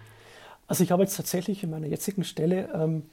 [0.67, 3.03] Also ich habe jetzt tatsächlich in meiner jetzigen Stelle ähm,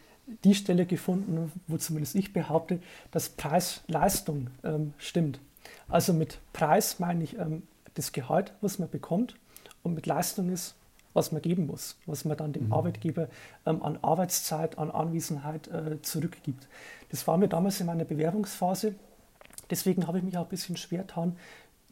[0.45, 5.41] die Stelle gefunden, wo zumindest ich behaupte, dass Preis-Leistung ähm, stimmt.
[5.89, 7.63] Also mit Preis meine ich ähm,
[7.95, 9.35] das Gehalt, was man bekommt,
[9.83, 10.75] und mit Leistung ist,
[11.13, 12.73] was man geben muss, was man dann dem mhm.
[12.73, 13.29] Arbeitgeber
[13.67, 16.69] ähm, an Arbeitszeit, an Anwesenheit äh, zurückgibt.
[17.11, 18.95] Das war mir damals in meiner Bewerbungsphase.
[19.71, 21.37] Deswegen habe ich mich auch ein bisschen schwer getan.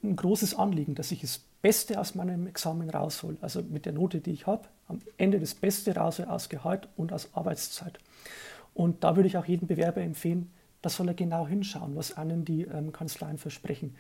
[0.03, 3.37] Ein großes Anliegen, dass ich das Beste aus meinem Examen raushole.
[3.41, 7.13] Also mit der Note, die ich habe, am Ende das Beste raus aus Gehalt und
[7.13, 7.99] aus Arbeitszeit.
[8.75, 10.51] Und da würde ich auch jedem Bewerber empfehlen,
[10.83, 13.97] da soll er genau hinschauen, was einen die ähm, Kanzleien versprechen.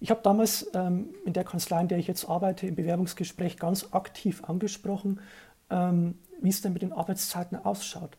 [0.00, 3.88] Ich habe damals ähm, in der Kanzlei, in der ich jetzt arbeite, im Bewerbungsgespräch ganz
[3.92, 5.20] aktiv angesprochen,
[5.70, 8.16] ähm, wie es denn mit den Arbeitszeiten ausschaut.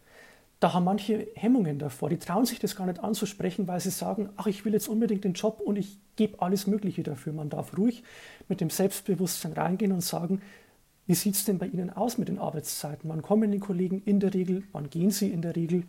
[0.60, 2.10] da haben manche Hemmungen davor.
[2.10, 5.24] Die trauen sich das gar nicht anzusprechen, weil sie sagen, ach, ich will jetzt unbedingt
[5.24, 7.34] den Job und ich gebe alles Mögliche dafür.
[7.34, 8.04] Man darf ruhig
[8.48, 10.42] mit dem Selbstbewusstsein reingehen und sagen,
[11.12, 13.10] wie sieht es denn bei Ihnen aus mit den Arbeitszeiten?
[13.10, 14.64] Wann kommen die Kollegen in der Regel?
[14.72, 15.84] Wann gehen sie in der Regel?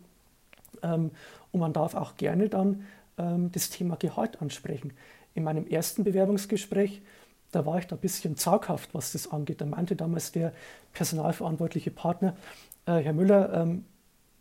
[0.81, 1.11] Ähm,
[1.53, 2.83] und man darf auch gerne dann
[3.17, 4.91] ähm, das Thema Gehalt ansprechen.
[5.33, 7.01] In meinem ersten Bewerbungsgespräch,
[7.53, 9.61] da war ich da ein bisschen zaghaft, was das angeht.
[9.61, 10.51] Da meinte damals der
[10.91, 12.35] personalverantwortliche Partner,
[12.85, 13.85] äh, Herr Müller, ähm,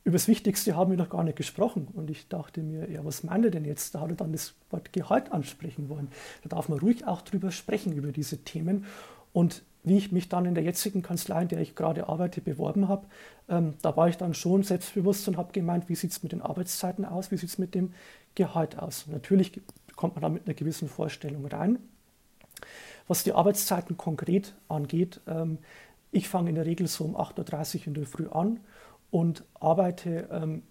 [0.02, 1.86] über das Wichtigste haben wir noch gar nicht gesprochen.
[1.92, 3.94] Und ich dachte mir, ja, was meint er denn jetzt?
[3.94, 6.08] Da hat er dann das Wort Gehalt ansprechen wollen.
[6.42, 8.84] Da darf man ruhig auch drüber sprechen, über diese Themen.
[9.32, 12.88] Und wie ich mich dann in der jetzigen Kanzlei, in der ich gerade arbeite, beworben
[12.88, 13.06] habe,
[13.48, 16.42] ähm, da war ich dann schon selbstbewusst und habe gemeint, wie sieht es mit den
[16.42, 17.92] Arbeitszeiten aus, wie sieht es mit dem
[18.34, 19.06] Gehalt aus.
[19.08, 19.60] Natürlich
[19.96, 21.78] kommt man da mit einer gewissen Vorstellung rein.
[23.08, 25.58] Was die Arbeitszeiten konkret angeht, ähm,
[26.12, 28.60] ich fange in der Regel so um 8.30 Uhr in der Früh an
[29.10, 30.62] und arbeite ähm,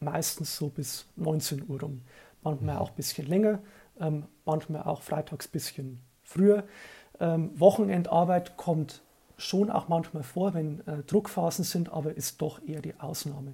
[0.00, 2.02] meistens so bis 19 Uhr rum.
[2.42, 3.60] Manchmal auch ein bisschen länger,
[4.00, 6.64] ähm, manchmal auch freitags ein bisschen früher.
[7.20, 9.02] Ähm, Wochenendarbeit kommt
[9.38, 13.52] schon auch manchmal vor, wenn äh, Druckphasen sind, aber ist doch eher die Ausnahme.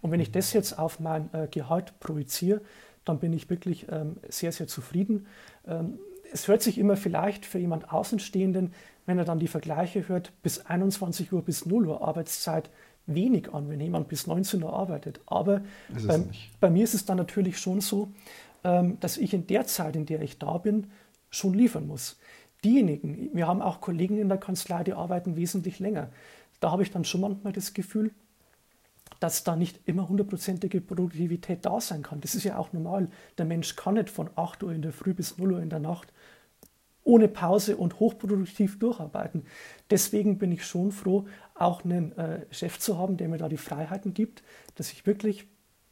[0.00, 2.60] Und wenn ich das jetzt auf mein äh, Gehalt projiziere,
[3.04, 5.26] dann bin ich wirklich ähm, sehr, sehr zufrieden.
[5.66, 5.98] Ähm,
[6.32, 8.72] es hört sich immer vielleicht für jemand Außenstehenden,
[9.06, 12.70] wenn er dann die Vergleiche hört, bis 21 Uhr, bis 0 Uhr Arbeitszeit
[13.06, 15.20] wenig an, wenn jemand bis 19 Uhr arbeitet.
[15.26, 15.62] Aber
[16.06, 16.22] bei,
[16.60, 18.08] bei, mir ist es dann natürlich schon so,
[18.64, 20.88] ähm, dass ich in der Zeit, in der ich da bin,
[21.30, 22.18] schon liefern muss.
[22.64, 26.10] Diejenigen, wir haben auch Kollegen in der Kanzlei, die arbeiten wesentlich länger.
[26.60, 28.12] Da habe ich dann schon manchmal das Gefühl,
[29.18, 32.20] dass da nicht immer hundertprozentige Produktivität da sein kann.
[32.20, 33.08] Das ist ja auch normal.
[33.38, 35.80] Der Mensch kann nicht von 8 Uhr in der Früh bis 0 Uhr in der
[35.80, 36.12] Nacht
[37.04, 39.44] ohne Pause und hochproduktiv durcharbeiten.
[39.90, 43.56] Deswegen bin ich schon froh, auch einen äh, Chef zu haben, der mir da die
[43.56, 44.42] Freiheiten gibt,
[44.76, 45.46] dass ich wirklich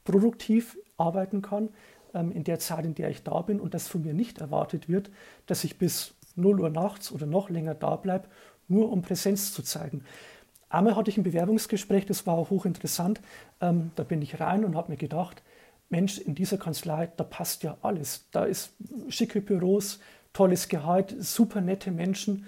[0.05, 1.71] produktiv arbeiten kann
[2.15, 4.89] ähm, in der Zeit, in der ich da bin und dass von mir nicht erwartet
[4.89, 5.11] wird,
[5.47, 8.29] dass ich bis 0 Uhr nachts oder noch länger da bleibe,
[8.69, 10.05] nur um Präsenz zu zeigen.
[10.69, 13.21] Einmal hatte ich ein Bewerbungsgespräch, das war auch hochinteressant.
[13.61, 15.43] Ähm, da bin ich rein und habe mir gedacht,
[15.89, 18.29] Mensch, in dieser Kanzlei, da passt ja alles.
[18.31, 18.73] Da ist
[19.09, 19.99] schicke Büros,
[20.33, 22.47] tolles Gehalt, super nette Menschen.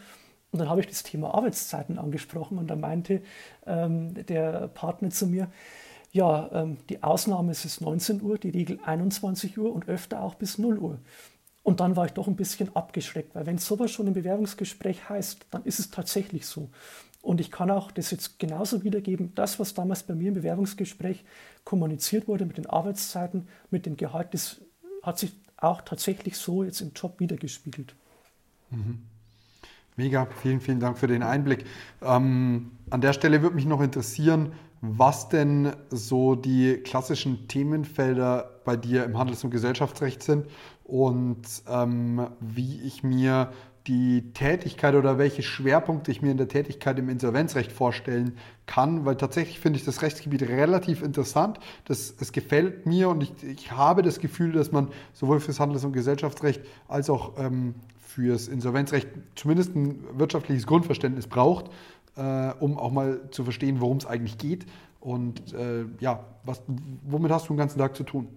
[0.53, 3.22] Und dann habe ich das Thema Arbeitszeiten angesprochen und da meinte
[3.66, 5.49] ähm, der Partner zu mir,
[6.12, 10.35] ja, ähm, die Ausnahme ist es 19 Uhr, die Regel 21 Uhr und öfter auch
[10.35, 10.99] bis 0 Uhr.
[11.62, 15.46] Und dann war ich doch ein bisschen abgeschreckt, weil wenn sowas schon im Bewerbungsgespräch heißt,
[15.50, 16.70] dann ist es tatsächlich so.
[17.20, 21.24] Und ich kann auch das jetzt genauso wiedergeben, das, was damals bei mir im Bewerbungsgespräch
[21.64, 24.60] kommuniziert wurde mit den Arbeitszeiten, mit dem Gehalt, das
[25.04, 27.94] hat sich auch tatsächlich so jetzt im Job wiedergespiegelt.
[28.70, 29.02] Mhm.
[29.96, 31.64] Mega, vielen, vielen Dank für den Einblick.
[32.00, 38.76] Ähm, an der Stelle würde mich noch interessieren, was denn so die klassischen Themenfelder bei
[38.76, 40.46] dir im Handels- und Gesellschaftsrecht sind
[40.93, 41.40] und
[41.70, 43.51] ähm, wie ich mir
[43.86, 48.36] die Tätigkeit oder welche Schwerpunkte ich mir in der Tätigkeit im Insolvenzrecht vorstellen
[48.66, 51.59] kann, weil tatsächlich finde ich das Rechtsgebiet relativ interessant.
[51.86, 55.82] Das, es gefällt mir und ich, ich habe das Gefühl, dass man sowohl fürs Handels-
[55.86, 61.70] und Gesellschaftsrecht als auch ähm, fürs Insolvenzrecht zumindest ein wirtschaftliches Grundverständnis braucht,
[62.16, 64.66] äh, um auch mal zu verstehen, worum es eigentlich geht.
[65.01, 66.62] Und äh, ja, was,
[67.03, 68.28] womit hast du den ganzen Tag zu tun?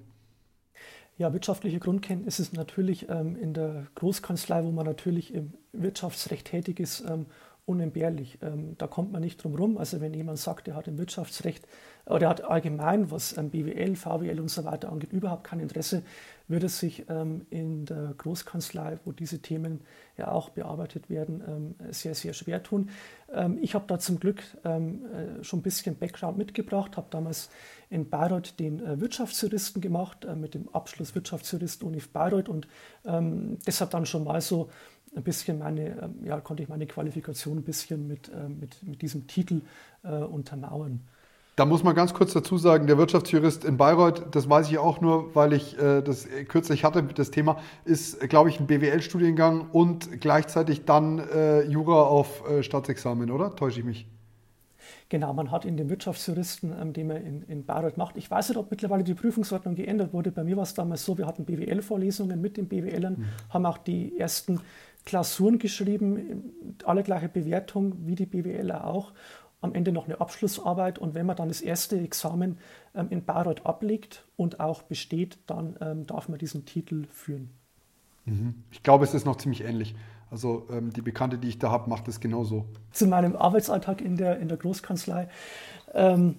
[1.17, 6.79] Ja, wirtschaftliche Grundkenntnis ist natürlich ähm, in der Großkanzlei, wo man natürlich im Wirtschaftsrecht tätig
[6.79, 7.27] ist, ähm,
[7.65, 8.37] unentbehrlich.
[8.41, 9.77] Ähm, da kommt man nicht drum rum.
[9.77, 11.67] Also wenn jemand sagt, er hat im Wirtschaftsrecht
[12.05, 16.03] oder er hat allgemein, was ähm, BWL, VWL und so weiter angeht, überhaupt kein Interesse,
[16.47, 19.81] würde es sich ähm, in der Großkanzlei, wo diese Themen
[20.15, 22.89] ja auch bearbeitet werden, ähm, sehr, sehr schwer tun.
[23.33, 27.49] Ähm, ich habe da zum Glück ähm, äh, schon ein bisschen Background mitgebracht, habe damals
[27.89, 32.67] in Bayreuth den äh, Wirtschaftsjuristen gemacht, äh, mit dem Abschluss Wirtschaftsjurist UNIF Bayreuth und
[33.67, 34.71] deshalb dann schon mal so
[35.15, 39.61] ein bisschen meine, ja, konnte ich meine Qualifikation ein bisschen mit, mit, mit diesem Titel
[40.03, 41.01] äh, untermauern.
[41.55, 44.99] Da muss man ganz kurz dazu sagen, der Wirtschaftsjurist in Bayreuth, das weiß ich auch
[44.99, 50.19] nur, weil ich äh, das kürzlich hatte, das Thema, ist, glaube ich, ein BWL-Studiengang und
[50.19, 53.55] gleichzeitig dann äh, Jura auf äh, Staatsexamen, oder?
[53.55, 54.07] Täusche ich mich?
[55.07, 58.49] Genau, man hat in den Wirtschaftsjuristen, ähm, den man in, in Bayreuth macht, ich weiß
[58.49, 60.31] nicht, ob mittlerweile die Prüfungsordnung geändert wurde.
[60.31, 63.25] Bei mir war es damals so, wir hatten BWL-Vorlesungen mit den BWLern, mhm.
[63.49, 64.59] haben auch die ersten
[65.05, 66.53] Klausuren geschrieben,
[66.83, 69.13] alle gleiche Bewertung wie die BWLer auch
[69.61, 72.57] am Ende noch eine Abschlussarbeit und wenn man dann das erste Examen
[72.93, 77.49] ähm, in Bayreuth ablegt und auch besteht, dann ähm, darf man diesen Titel führen.
[78.25, 78.63] Mhm.
[78.71, 79.95] Ich glaube, es ist noch ziemlich ähnlich.
[80.31, 82.65] Also ähm, die Bekannte, die ich da habe, macht es genauso.
[82.91, 85.29] Zu meinem Arbeitsalltag in der, in der Großkanzlei.
[85.93, 86.37] Ähm,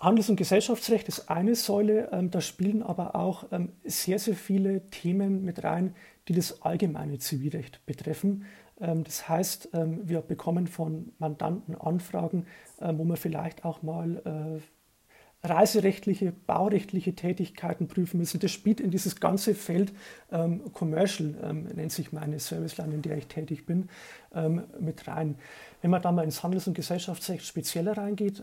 [0.00, 4.90] Handels- und Gesellschaftsrecht ist eine Säule, ähm, da spielen aber auch ähm, sehr, sehr viele
[4.90, 5.94] Themen mit rein,
[6.28, 8.44] die das allgemeine Zivilrecht betreffen.
[8.80, 12.46] Ähm, das heißt, ähm, wir bekommen von Mandanten Anfragen,
[12.80, 18.38] ähm, wo man vielleicht auch mal äh, reiserechtliche, baurechtliche Tätigkeiten prüfen müssen.
[18.38, 19.92] Das spielt in dieses ganze Feld
[20.30, 23.88] ähm, Commercial, ähm, nennt sich meine Serviceline, in der ich tätig bin,
[24.34, 25.36] ähm, mit rein.
[25.80, 28.40] Wenn man da mal ins Handels- und Gesellschaftsrecht spezieller reingeht,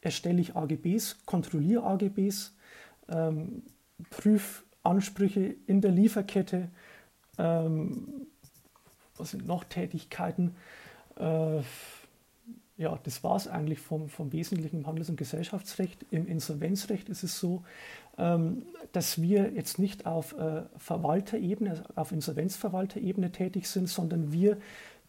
[0.00, 2.52] erstelle ich AGBs, kontrolliere AGBs,
[4.10, 6.68] prüfe Ansprüche in der Lieferkette,
[7.38, 8.26] ähm,
[9.16, 10.54] was sind noch Tätigkeiten?
[11.18, 11.60] Äh,
[12.78, 16.04] ja, das war es eigentlich vom, vom Wesentlichen Handels- und Gesellschaftsrecht.
[16.10, 17.64] Im Insolvenzrecht ist es so,
[18.18, 24.58] ähm, dass wir jetzt nicht auf äh, Verwalterebene, auf Insolvenzverwalterebene tätig sind, sondern wir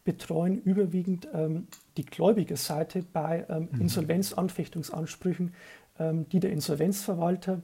[0.04, 1.66] betreuen überwiegend ähm,
[1.98, 3.82] die Gläubigerseite bei ähm, mhm.
[3.82, 5.52] Insolvenzanfechtungsansprüchen,
[5.98, 7.60] ähm, die der Insolvenzverwalter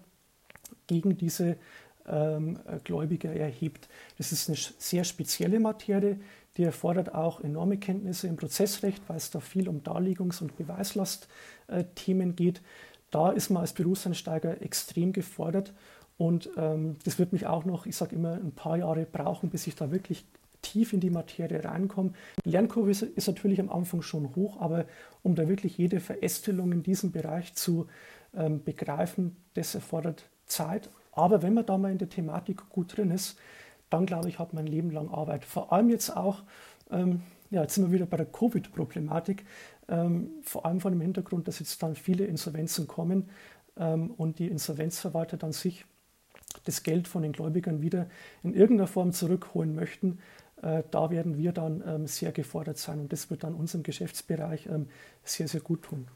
[0.86, 1.56] gegen diese
[2.08, 3.88] ähm, Gläubiger erhebt.
[4.18, 6.18] Das ist eine sehr spezielle Materie,
[6.56, 12.30] die erfordert auch enorme Kenntnisse im Prozessrecht, weil es da viel um Darlegungs- und Beweislastthemen
[12.30, 12.62] äh, geht.
[13.10, 15.72] Da ist man als Berufseinsteiger extrem gefordert
[16.16, 19.66] und ähm, das wird mich auch noch, ich sage immer, ein paar Jahre brauchen, bis
[19.66, 20.24] ich da wirklich
[20.62, 22.12] tief in die Materie reinkomme.
[22.44, 24.86] Die Lernkurve ist, ist, natürlich am Anfang schon hoch, aber
[25.22, 27.86] um da wirklich jede Verästelung in diesem Bereich zu
[28.34, 33.10] ähm, begreifen, das erfordert Zeit, aber wenn man da mal in der Thematik gut drin
[33.10, 33.38] ist,
[33.90, 35.44] dann glaube ich, hat man ein Leben lang Arbeit.
[35.44, 36.42] Vor allem jetzt auch,
[36.90, 39.44] ähm, ja, jetzt sind wir wieder bei der Covid-Problematik,
[39.88, 43.28] ähm, vor allem vor dem Hintergrund, dass jetzt dann viele Insolvenzen kommen
[43.76, 45.84] ähm, und die Insolvenzverwalter dann sich
[46.64, 48.08] das Geld von den Gläubigern wieder
[48.42, 50.18] in irgendeiner Form zurückholen möchten.
[50.62, 54.66] Äh, da werden wir dann ähm, sehr gefordert sein und das wird dann unserem Geschäftsbereich
[54.66, 54.88] ähm,
[55.22, 56.08] sehr, sehr gut tun.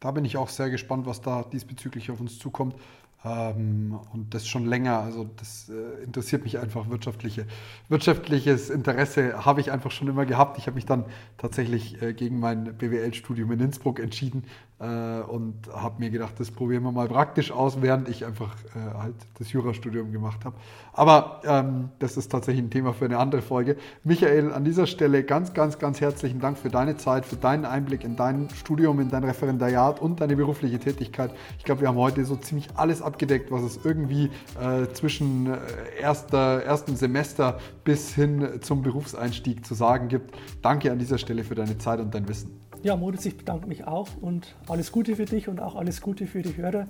[0.00, 2.74] Da bin ich auch sehr gespannt, was da diesbezüglich auf uns zukommt.
[3.22, 5.00] Und das schon länger.
[5.00, 6.88] Also das äh, interessiert mich einfach.
[6.88, 7.46] Wirtschaftliche,
[7.88, 10.56] wirtschaftliches Interesse habe ich einfach schon immer gehabt.
[10.56, 11.04] Ich habe mich dann
[11.36, 14.44] tatsächlich äh, gegen mein BWL-Studium in Innsbruck entschieden
[14.80, 19.14] und habe mir gedacht, das probieren wir mal praktisch aus, während ich einfach äh, halt
[19.38, 20.56] das Jurastudium gemacht habe.
[20.94, 23.76] Aber ähm, das ist tatsächlich ein Thema für eine andere Folge.
[24.04, 28.04] Michael, an dieser Stelle ganz, ganz, ganz herzlichen Dank für deine Zeit, für deinen Einblick
[28.04, 31.30] in dein Studium, in dein Referendariat und deine berufliche Tätigkeit.
[31.58, 35.58] Ich glaube, wir haben heute so ziemlich alles abgedeckt, was es irgendwie äh, zwischen äh,
[36.00, 40.34] erster, ersten Semester bis hin zum Berufseinstieg zu sagen gibt.
[40.62, 42.69] Danke an dieser Stelle für deine Zeit und dein Wissen.
[42.82, 46.26] Ja, Moritz, ich bedanke mich auch und alles Gute für dich und auch alles Gute
[46.26, 46.88] für die Hörer.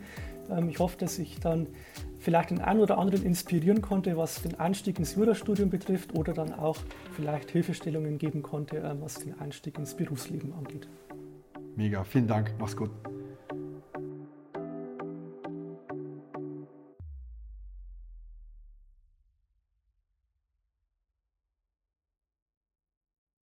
[0.48, 1.66] Ähm, ich hoffe, dass ich dann
[2.20, 6.52] vielleicht den einen oder anderen inspirieren konnte, was den Einstieg ins Jurastudium betrifft oder dann
[6.52, 6.76] auch
[7.16, 10.88] vielleicht Hilfestellungen geben konnte, ähm, was den Einstieg ins Berufsleben angeht.
[11.74, 12.90] Mega, vielen Dank, mach's gut.